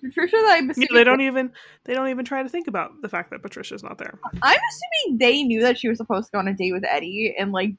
[0.01, 1.51] Patricia, that I'm Yeah, they don't even
[1.85, 4.19] they don't even try to think about the fact that Patricia's not there.
[4.43, 7.35] I'm assuming they knew that she was supposed to go on a date with Eddie
[7.37, 7.73] and like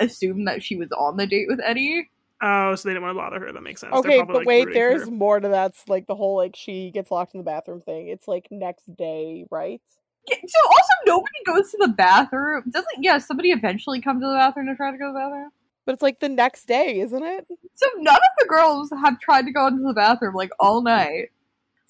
[0.00, 2.10] assumed that she was on the date with Eddie.
[2.42, 3.52] Oh, so they didn't want to bother her.
[3.52, 3.94] That makes sense.
[3.94, 5.10] Okay, probably, but like, wait, there's her.
[5.10, 8.08] more to that's like the whole like she gets locked in the bathroom thing.
[8.08, 9.80] It's like next day, right?
[10.28, 12.64] Yeah, So also nobody goes to the bathroom.
[12.70, 13.18] Doesn't yeah?
[13.18, 15.50] Somebody eventually come to the bathroom to try to go to the bathroom.
[15.86, 17.46] But it's like the next day, isn't it?
[17.74, 21.30] So none of the girls have tried to go into the bathroom like all night.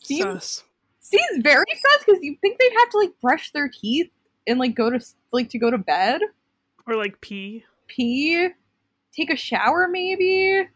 [0.02, 0.64] Seems Sus.
[1.00, 4.10] seems very sus because you think they'd have to like brush their teeth
[4.46, 5.00] and like go to
[5.32, 6.20] like to go to bed,
[6.86, 7.64] Or like pee.
[7.86, 8.48] Pee,
[9.12, 10.68] take a shower maybe.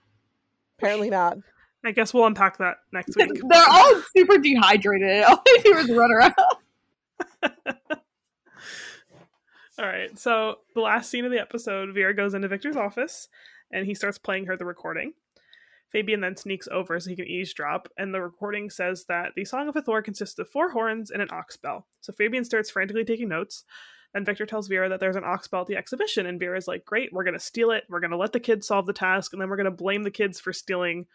[0.79, 1.39] Apparently not.
[1.85, 3.41] I guess we'll unpack that next week.
[3.49, 5.25] They're all super dehydrated.
[5.29, 6.35] All they do is run around.
[9.79, 10.19] All right.
[10.19, 13.29] So the last scene of the episode, Vera goes into Victor's office
[13.73, 15.13] and he starts playing her the recording.
[15.91, 19.69] Fabian then sneaks over so he can eavesdrop, and the recording says that the Song
[19.69, 21.87] of Hathor consists of four horns and an ox bell.
[22.01, 23.65] So Fabian starts frantically taking notes,
[24.15, 26.85] and Victor tells Vera that there's an ox bell at the exhibition, and Vera's like,
[26.85, 29.49] Great, we're gonna steal it, we're gonna let the kids solve the task, and then
[29.49, 31.07] we're gonna blame the kids for stealing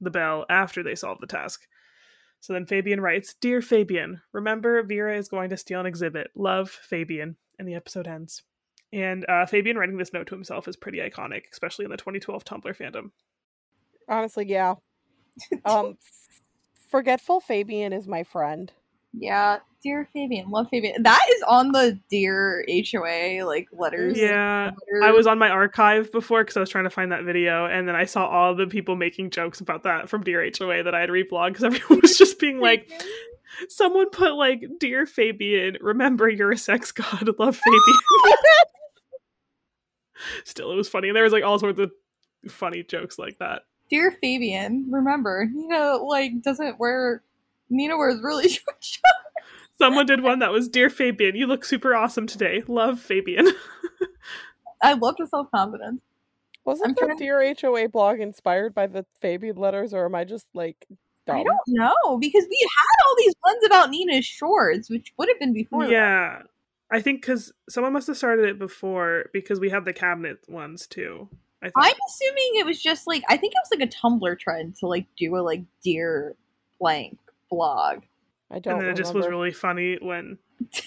[0.00, 1.66] the bell after they solve the task.
[2.40, 6.30] So then Fabian writes, Dear Fabian, remember Vera is going to steal an exhibit.
[6.36, 7.36] Love, Fabian.
[7.58, 8.42] And the episode ends.
[8.92, 12.44] And uh, Fabian writing this note to himself is pretty iconic, especially in the 2012
[12.44, 13.10] Tumblr fandom.
[14.08, 14.74] Honestly, yeah.
[15.64, 15.96] Um,
[16.88, 18.72] forgetful Fabian is my friend.
[19.12, 21.02] Yeah, dear Fabian, love Fabian.
[21.02, 24.18] That is on the dear HOA like letters.
[24.18, 25.04] Yeah, letters.
[25.04, 27.88] I was on my archive before because I was trying to find that video, and
[27.88, 31.00] then I saw all the people making jokes about that from Dear HOA that I
[31.00, 32.90] had reblogged because everyone was just being like,
[33.68, 38.36] someone put like, Dear Fabian, remember you're a sex god, love Fabian.
[40.44, 41.92] Still, it was funny, and there was like all sorts of
[42.48, 43.62] funny jokes like that.
[43.88, 47.22] Dear Fabian, remember you know, like doesn't wear.
[47.70, 49.02] Nina wears really short shorts.
[49.80, 52.64] Someone did one that was, Dear Fabian, you look super awesome today.
[52.66, 53.46] Love Fabian.
[54.82, 56.00] I love the self confidence.
[56.64, 60.24] Wasn't I'm the trying- Dear HOA blog inspired by the Fabian letters, or am I
[60.24, 60.86] just like
[61.26, 61.36] dumb?
[61.36, 65.38] I don't know because we had all these ones about Nina's shorts, which would have
[65.38, 65.84] been before.
[65.84, 65.92] that.
[65.92, 66.38] yeah.
[66.90, 70.86] I think because someone must have started it before because we have the cabinet ones
[70.86, 71.28] too.
[71.62, 71.74] I think.
[71.76, 74.86] I'm assuming it was just like I think it was like a Tumblr trend to
[74.86, 76.34] like do a like dear
[76.80, 77.18] blank
[77.50, 78.02] blog.
[78.50, 78.66] I don't.
[78.66, 78.70] Know.
[78.72, 80.38] And then it just was really funny when.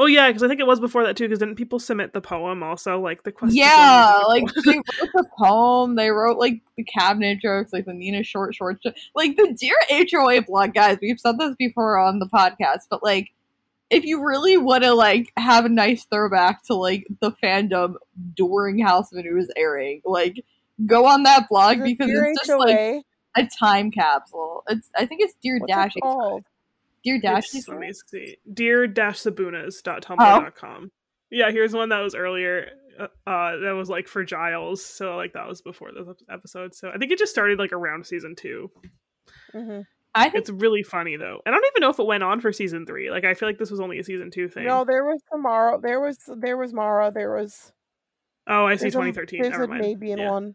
[0.00, 1.24] Oh yeah, because I think it was before that too.
[1.24, 3.56] Because didn't people submit the poem also, like the question?
[3.56, 8.22] Yeah, like they wrote the poem, they wrote like the cabinet jokes, like the Nina
[8.22, 10.98] short short, jo- like the dear HOA blog guys.
[11.02, 13.30] We've said this before on the podcast, but like
[13.90, 17.94] if you really want to like have a nice throwback to like the fandom
[18.36, 20.44] during House of New was airing, like
[20.86, 23.02] go on that blog because it's just like HOA?
[23.38, 24.64] A time capsule.
[24.68, 26.44] It's I think it's Dear What's Dash it called?
[27.04, 28.36] Dear Dash It's- let me see.
[28.52, 30.90] Dear-sibunas.tumblr.com.
[31.30, 32.70] Yeah, here's one that was earlier.
[32.98, 36.74] Uh, uh, that was like for Giles, so like that was before this ep- episode.
[36.74, 38.70] So I think it just started like around season two.
[39.54, 39.84] Mhm.
[40.14, 41.40] I think It's really funny though.
[41.46, 43.10] I don't even know if it went on for season three.
[43.10, 44.64] Like I feel like this was only a season two thing.
[44.66, 45.78] No, there was tomorrow.
[45.80, 47.12] There was there was Mara.
[47.14, 47.72] There was.
[48.48, 48.86] oh, I see.
[48.86, 49.42] 2013.
[49.42, 49.82] There's Never mind.
[49.82, 50.54] maybe in Yeah, one.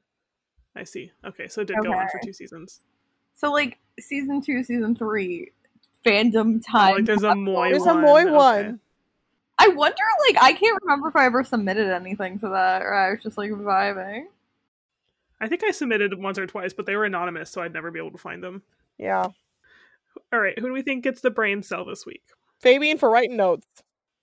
[0.76, 1.12] I see.
[1.26, 2.80] Okay, so it did go on for two seasons.
[3.36, 3.52] so.
[3.52, 5.52] Like season two, season three,
[6.06, 6.96] fandom Oh, time.
[6.96, 7.72] like there's a Moy one.
[7.72, 7.98] There's one.
[7.98, 8.32] a Moy Okay.
[8.32, 8.80] one.
[9.60, 13.12] I wonder, like, I can't remember if I ever submitted anything to that, or I
[13.12, 14.24] was just like vibing.
[15.40, 18.00] I think I submitted once or twice, but they were anonymous, so I'd never be
[18.00, 18.64] able to find them.
[18.98, 19.28] Yeah.
[20.32, 22.24] All right, who do we think gets the brain cell this week?
[22.60, 23.68] Fabian for writing notes.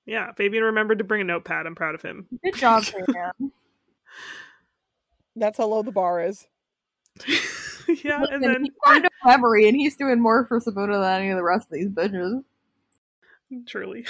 [0.06, 1.66] Yeah, Fabian remembered to bring a notepad.
[1.66, 2.26] I'm proud of him.
[2.42, 3.52] Good job, Fabian.
[5.40, 6.46] That's how low the bar is.
[8.04, 11.30] yeah, and then he's got no memory, and he's doing more for Sibuna than any
[11.30, 12.44] of the rest of these bitches.
[13.66, 14.06] truly.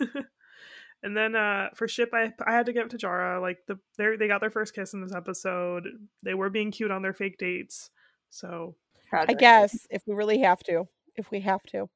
[1.02, 3.40] and then uh for ship I I had to give it to Jara.
[3.40, 5.86] Like the they they got their first kiss in this episode.
[6.22, 7.90] They were being cute on their fake dates.
[8.30, 8.74] So
[9.12, 11.88] I guess if we really have to, if we have to.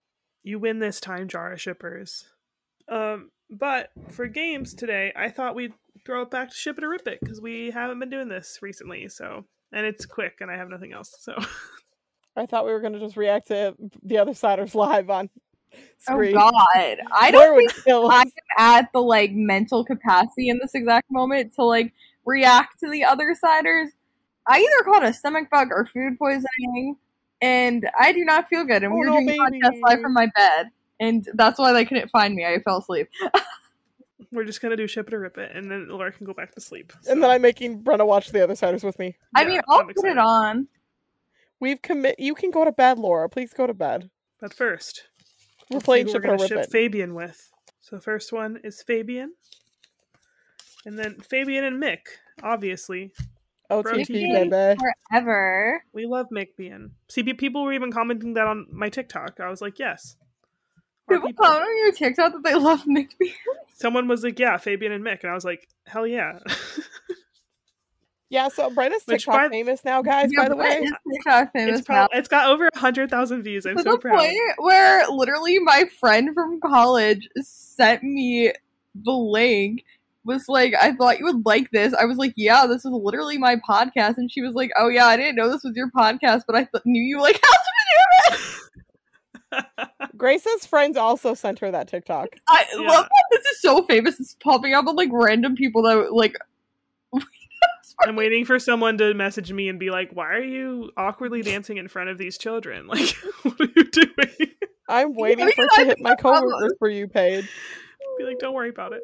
[0.42, 2.26] you win this time, Jara shippers.
[2.88, 5.72] Um but for games today, I thought we'd
[6.04, 8.58] throw it back to ship it or rip it because we haven't been doing this
[8.62, 9.08] recently.
[9.08, 11.14] So and it's quick and I have nothing else.
[11.20, 11.34] So
[12.36, 15.30] I thought we were gonna just react to the other siders live on
[15.98, 16.08] screen.
[16.08, 16.34] Oh screen.
[16.34, 18.26] God, I don't would think kill I us.
[18.26, 21.92] am at the like mental capacity in this exact moment to like
[22.24, 23.90] react to the other siders.
[24.46, 26.96] I either caught a stomach bug or food poisoning,
[27.40, 28.82] and I do not feel good.
[28.82, 30.70] And Oh, we were no, doing the podcast live from my bed,
[31.00, 32.44] and that's why they couldn't find me.
[32.44, 33.08] I fell asleep.
[34.32, 36.54] we're just gonna do ship it or rip it, and then Laura can go back
[36.54, 36.92] to sleep.
[37.08, 39.16] And then I'm making Brenna watch the other siders with me.
[39.34, 40.12] I yeah, mean, I'll I'm put excited.
[40.12, 40.68] it on.
[41.60, 42.16] We've commit.
[42.18, 43.28] You can go to bed, Laura.
[43.28, 44.10] Please go to bed.
[44.40, 45.04] But first,
[45.70, 46.70] We're let's see playing ship we're or gonna rip ship it.
[46.70, 47.50] Fabian with.
[47.80, 49.34] So first one is Fabian,
[50.84, 52.00] and then Fabian and Mick.
[52.42, 53.12] Obviously,
[53.70, 54.50] OTP, Protein.
[54.50, 54.80] baby.
[55.10, 55.84] Forever.
[55.92, 56.90] we love Mick being.
[57.08, 59.38] See, people were even commenting that on my TikTok.
[59.40, 60.16] I was like, yes.
[61.08, 61.44] Our People people.
[61.44, 63.32] comment on your TikTok that they love McBean.
[63.74, 66.38] Someone was like, yeah, Fabian and Mick, and I was like, hell yeah.
[68.30, 70.30] Yeah, so Brenna's Which TikTok by- famous now, guys.
[70.32, 72.08] Yeah, by the way, is TikTok famous it's, now.
[72.12, 73.64] it's got over a hundred thousand views.
[73.66, 74.18] I'm to so the proud.
[74.18, 78.50] point where literally my friend from college sent me
[79.04, 79.84] the link
[80.24, 83.36] was like i thought you would like this i was like yeah this is literally
[83.36, 86.42] my podcast and she was like oh yeah i didn't know this was your podcast
[86.46, 87.38] but i th- knew you like
[88.30, 88.36] how
[90.16, 92.28] Grace's friends also sent her that TikTok.
[92.48, 92.80] i Yeah.
[92.88, 96.36] love that this is so famous it's popping up on like random people that like
[98.06, 101.76] I'm waiting for someone to message me and be like, "Why are you awkwardly dancing
[101.78, 102.86] in front of these children?
[102.92, 103.10] Like,
[103.42, 104.50] what are you doing?"
[104.88, 107.48] I'm waiting for it to hit my think I'm- coworkers for you page.
[108.18, 109.02] be like, "Don't worry about it."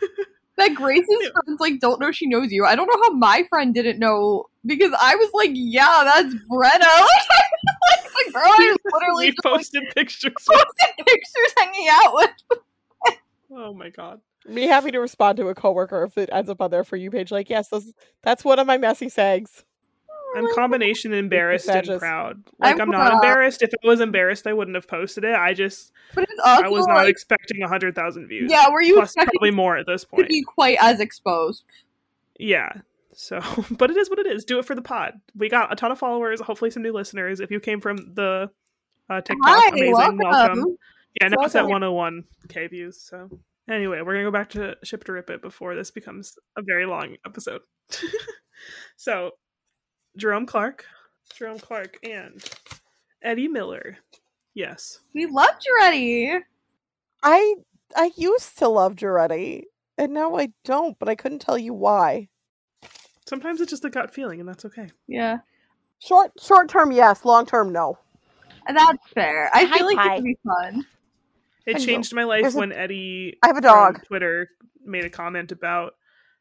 [0.56, 1.28] that grace's Yeah.
[1.44, 4.44] friends like don't know she knows you i don't know how my friend didn't know
[4.64, 7.06] because i was like yeah that's brenna
[8.24, 10.32] like, the girl i was literally we just, like, posted pictures.
[10.46, 12.30] posted pictures hanging out with
[13.52, 14.20] oh my god!
[14.52, 17.10] Be happy to respond to a coworker if it ends up on their for you
[17.10, 17.30] page.
[17.30, 17.92] Like, yes, those,
[18.22, 19.64] that's one of my messy sags.
[20.36, 22.00] Oh I'm combination embarrassed and Sadges.
[22.00, 22.42] proud.
[22.58, 23.14] Like I'm I'm, not proud.
[23.14, 23.62] embarrassed.
[23.62, 25.34] If I was embarrassed, I wouldn't have posted it.
[25.34, 28.50] I just But it's also I was not like, expecting a hundred thousand views.
[28.50, 30.18] yeah, were you plus expecting probably more at this point?
[30.18, 30.30] to point.
[30.30, 31.64] be quite as exposed?
[32.38, 32.72] Yeah.
[33.14, 33.40] So,
[33.70, 34.44] but it is what it is.
[34.44, 35.14] Do it for the pod.
[35.36, 36.40] We got a ton of followers.
[36.40, 37.40] Hopefully, some new listeners.
[37.40, 38.50] If you came from the
[39.10, 39.92] uh, TikTok, Hi, amazing.
[39.92, 40.18] welcome.
[40.18, 40.76] welcome.
[41.20, 43.00] Yeah, now it's at 101k views.
[43.00, 43.28] So
[43.70, 46.86] anyway, we're gonna go back to ship to rip it before this becomes a very
[46.86, 47.60] long episode.
[48.96, 49.30] so
[50.16, 50.84] Jerome Clarke,
[51.34, 52.42] Jerome Clarke, and
[53.22, 53.96] Eddie Miller.
[54.54, 56.38] Yes, We loved you already.
[57.22, 57.54] I
[57.96, 59.62] I used to love Giretti,
[59.98, 62.28] and now I don't, but I couldn't tell you why.
[63.26, 64.88] Sometimes it's just a gut feeling, and that's okay.
[65.06, 65.38] Yeah,
[66.00, 67.24] Short short term, yes.
[67.24, 67.98] Long term, no.
[68.66, 69.50] that's fair.
[69.54, 70.12] I Hi, feel like Pi.
[70.14, 70.86] it'd be fun.
[71.66, 74.04] It changed my life There's a- when Eddie I have a from dog.
[74.06, 74.50] Twitter
[74.84, 75.94] made a comment about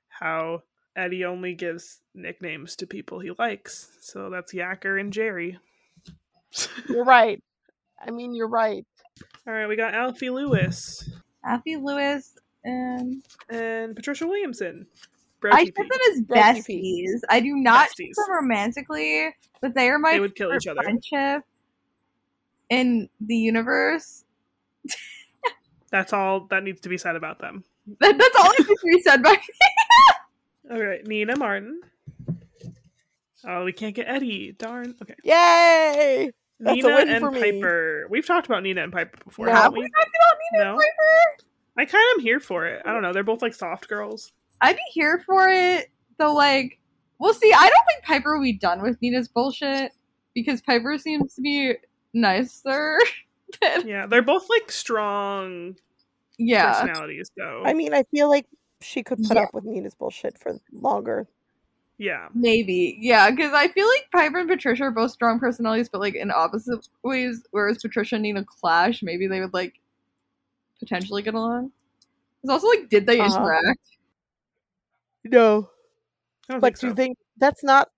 [0.09, 0.63] how
[0.95, 3.87] Eddie only gives nicknames to people he likes.
[4.01, 5.57] So that's Yacker and Jerry.
[6.89, 7.41] You're right.
[8.05, 8.85] I mean, you're right.
[9.47, 10.79] All right, we got Alfie Lewis
[11.45, 14.87] Alfie Lewis and and Patricia Williamson.
[15.43, 15.73] Bro I TP.
[15.75, 16.43] said them as Bro TP.
[17.03, 17.19] besties.
[17.29, 18.13] I do not see Besties.
[18.15, 20.81] them romantically, but they are my They would kill each other.
[20.81, 21.43] friendship
[22.69, 24.23] in the universe.
[25.91, 27.63] That's all that needs to be said about them.
[27.99, 29.37] That, that's all that needs to be said by
[30.71, 31.81] All right, Nina Martin.
[33.45, 34.53] Oh, we can't get Eddie.
[34.57, 34.95] Darn.
[35.01, 35.15] Okay.
[35.25, 36.31] Yay!
[36.61, 37.41] That's a Nina win and for me.
[37.41, 38.07] Piper.
[38.09, 39.51] We've talked about Nina and Piper before, No.
[39.51, 39.89] haven't Have we we?
[39.89, 40.71] talked about Nina No.
[40.71, 41.43] and Piper?
[41.77, 42.81] I kind of am here for it.
[42.85, 43.11] I don't know.
[43.11, 44.31] They're both like soft girls.
[44.63, 46.33] I'd be here for it, though.
[46.33, 46.79] Like,
[47.19, 47.51] we'll see.
[47.53, 49.91] I don't think Piper will be done with Nina's bullshit
[50.33, 51.73] because Piper seems to be
[52.13, 52.97] nicer.
[53.61, 55.75] than- Yeah, they're both like strong
[56.39, 57.63] yeah, personalities, though.
[57.65, 58.47] I mean, I feel like
[58.81, 59.43] she could put Yeah.
[59.43, 61.27] up with Nina's bullshit for longer.
[61.99, 62.97] yeah, maybe.
[62.99, 66.31] Yeah, because I feel like Piper and Patricia are both strong personalities, but like in
[66.31, 67.43] opposite ways.
[67.51, 69.75] Whereas Patricia and Nina clash, maybe they would like
[70.79, 71.71] potentially get along.
[72.43, 73.37] It's also like, did they Uh-huh.
[73.37, 73.79] interact?
[75.23, 75.69] No,
[76.49, 76.87] like do so.
[76.87, 77.89] you think that's not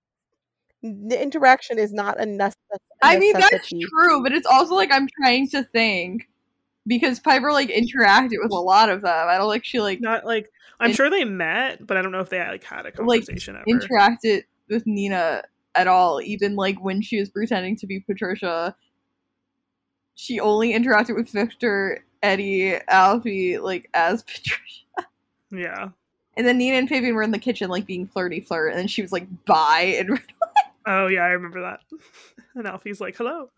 [0.82, 4.92] the interaction is not a, necess- a I mean, that's true, but it's also like
[4.92, 6.28] I'm trying to think
[6.86, 9.28] because Piper like interacted with a lot of them.
[9.28, 12.20] I don't like she like Not like I'm sure they met, but I don't know
[12.20, 13.64] if they like had a like conversation ever.
[13.66, 15.42] interacted with Nina
[15.74, 16.20] at all.
[16.22, 18.76] Even like when she was pretending to be Patricia,
[20.14, 25.08] she only interacted with Victor, Eddie, Alfie, like as Patricia.
[25.50, 25.88] yeah.
[26.36, 28.88] And then Nina and Fabian were in the kitchen, like being flirty flirt, and then
[28.88, 30.20] she was like, "Bye." And
[30.86, 31.80] Oh yeah, I remember that.
[32.54, 33.50] And Alfie's like, "Hello."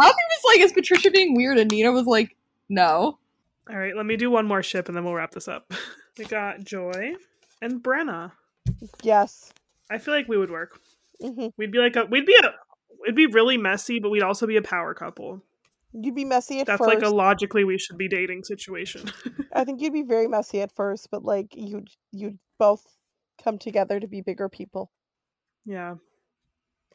[0.00, 2.36] Alfie was like, "Is Patricia being weird?" And Nina was like,
[2.68, 3.18] "No."
[3.68, 5.72] All right, let me do one more ship and then we'll wrap this up.
[6.18, 7.14] We got Joy
[7.62, 8.32] and Brenna.
[9.02, 9.52] Yes.
[9.90, 10.80] I feel like we would work.
[11.22, 12.52] hmm We'd be like a we'd be a
[13.04, 15.40] it'd be really messy, but we'd also be a power couple.
[15.92, 16.88] You'd be messy at That's first.
[16.88, 19.10] like a logically we should be dating situation.
[19.52, 22.84] I think you'd be very messy at first, but like you'd you'd both
[23.42, 24.90] come together to be bigger people.
[25.64, 25.96] yeah.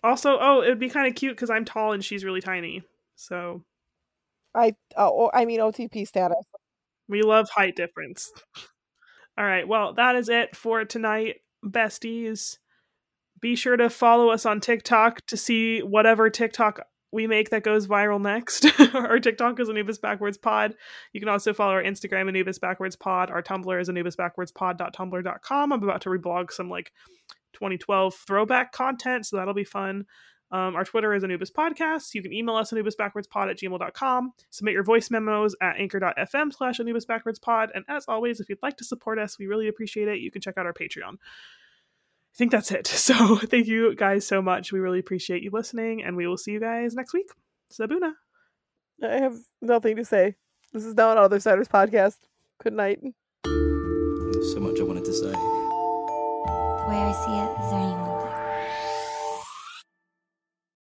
[0.04, 2.84] Also, oh, it would be kind of cute because I'm tall and she's really tiny.
[3.16, 3.64] So
[4.54, 6.46] I oh, oh I mean OTP status.
[7.08, 8.32] we love height difference.
[9.38, 12.58] All right, well, that is it for tonight, besties.
[13.42, 16.80] Be sure to follow us on TikTok to see whatever TikTok
[17.16, 18.68] we make that goes viral next.
[18.94, 20.76] our TikTok is Anubis Backwards Pod.
[21.14, 23.32] You can also follow our Instagram, Anubis Backwards Pod.
[23.32, 25.74] Our Tumblr is anubisbackwardspod.tumblr.com.
[25.74, 26.92] I'm about to reblog some like
[27.54, 30.06] 2012 throwback content, so that'll be fun.
[30.52, 32.14] Um, our Twitter is Anubis Podcast.
[32.14, 34.34] You can email us anubisbackwardspod at gmail.com.
[34.52, 37.70] Submit your voice memos at anchor.fm slash anubisbackwardspod.
[37.74, 40.20] And as always, if you'd like to support us, we really appreciate it.
[40.20, 41.16] You can check out our Patreon.
[42.36, 42.88] I think that's it.
[43.06, 44.74] So thank you guys so much.
[44.74, 47.28] We really appreciate you listening, and we will see you guys next week.
[47.72, 48.12] Sibuna.
[49.04, 50.36] I have nothing to say.
[50.74, 52.18] This is now an Other Siders podcast.
[52.62, 53.00] Good night.
[53.44, 55.32] There's so much I wanted to say.
[55.32, 58.05] The way I see it, is there anyone